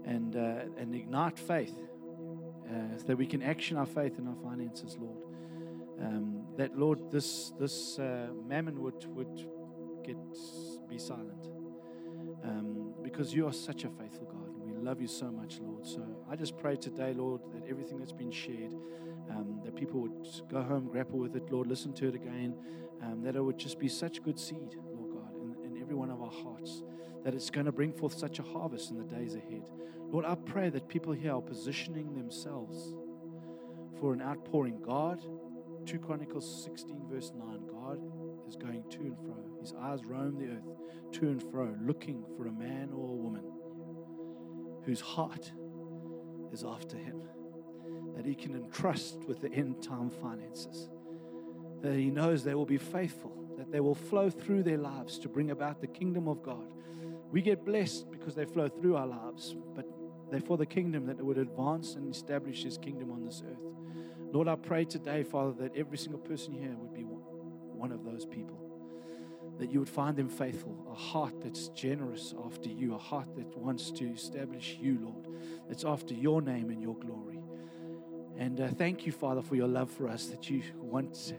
[0.04, 1.78] and, uh, and ignite faith,
[2.68, 5.22] uh, so that we can action our faith in our finances, Lord.
[6.00, 9.46] Um, that, Lord, this, this uh, mammon would, would
[10.04, 10.16] get,
[10.88, 11.46] be silent.
[12.42, 14.39] Um, because you are such a faithful God.
[14.82, 15.86] Love you so much, Lord.
[15.86, 18.72] So I just pray today, Lord, that everything that's been shared,
[19.30, 22.54] um, that people would go home, grapple with it, Lord, listen to it again,
[23.02, 26.10] um, that it would just be such good seed, Lord God, in, in every one
[26.10, 26.82] of our hearts,
[27.24, 29.68] that it's going to bring forth such a harvest in the days ahead.
[30.10, 32.94] Lord, I pray that people here are positioning themselves
[34.00, 34.80] for an outpouring.
[34.80, 35.20] God,
[35.84, 38.00] 2 Chronicles 16, verse 9, God
[38.48, 39.36] is going to and fro.
[39.60, 43.44] His eyes roam the earth to and fro, looking for a man or a woman
[44.84, 45.52] whose heart
[46.52, 47.22] is after him,
[48.16, 50.88] that he can entrust with the end time finances,
[51.82, 55.28] that he knows they will be faithful, that they will flow through their lives to
[55.28, 56.72] bring about the kingdom of God.
[57.30, 59.86] We get blessed because they flow through our lives, but
[60.30, 63.70] they're for the kingdom that it would advance and establish his kingdom on this earth.
[64.32, 68.24] Lord, I pray today, Father, that every single person here would be one of those
[68.24, 68.59] people.
[69.60, 73.56] That you would find them faithful, a heart that's generous after you, a heart that
[73.56, 75.26] wants to establish you, Lord,
[75.68, 77.40] that's after your name and your glory.
[78.36, 81.34] And uh, thank you, Father, for your love for us, that you want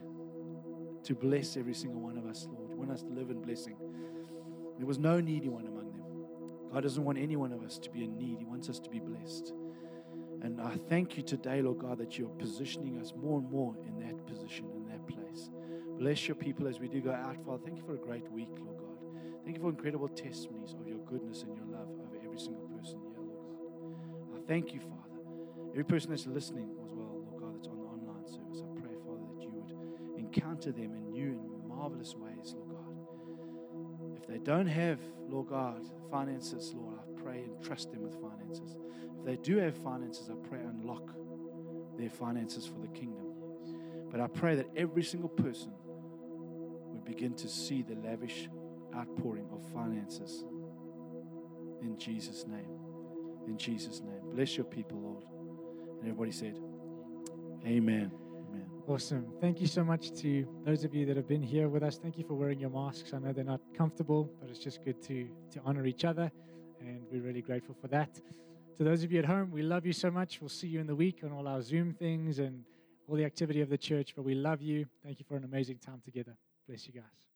[1.04, 2.70] to bless every single one of us, Lord.
[2.70, 3.76] You want us to live in blessing.
[4.78, 5.92] There was no needy one among them
[6.72, 8.90] God doesn't want any one of us to be in need, He wants us to
[8.90, 9.54] be blessed.
[10.42, 14.00] And I thank you today, Lord God, that you're positioning us more and more in
[14.00, 14.71] that position.
[16.02, 17.62] Bless your people as we do go out, Father.
[17.64, 18.98] Thank you for a great week, Lord God.
[19.46, 23.00] Thank you for incredible testimonies of your goodness and your love over every single person
[23.06, 24.42] here, Lord God.
[24.42, 25.22] I thank you, Father.
[25.70, 28.90] Every person that's listening as well, Lord God, that's on the online service, I pray,
[29.06, 34.18] Father, that you would encounter them in new and marvelous ways, Lord God.
[34.18, 34.98] If they don't have,
[35.30, 38.76] Lord God, finances, Lord, I pray and trust them with finances.
[39.20, 41.12] If they do have finances, I pray unlock
[41.96, 43.28] their finances for the kingdom.
[44.10, 45.72] But I pray that every single person
[47.06, 48.50] begin to see the lavish
[48.96, 50.44] outpouring of finances.
[51.82, 52.70] In Jesus' name.
[53.48, 54.22] In Jesus' name.
[54.34, 55.26] Bless your people, Lord.
[56.00, 56.58] And everybody said,
[57.66, 58.12] Amen.
[58.50, 58.70] Amen.
[58.88, 59.34] Awesome.
[59.40, 61.98] Thank you so much to those of you that have been here with us.
[61.98, 63.14] Thank you for wearing your masks.
[63.14, 66.32] I know they're not comfortable, but it's just good to, to honor each other,
[66.80, 68.20] and we're really grateful for that.
[68.78, 70.42] To those of you at home, we love you so much.
[70.42, 72.64] We'll see you in the week on all our Zoom things and
[73.08, 74.86] all the activity of the church, but we love you.
[75.04, 76.36] Thank you for an amazing time together.
[76.68, 77.31] Bless you guys.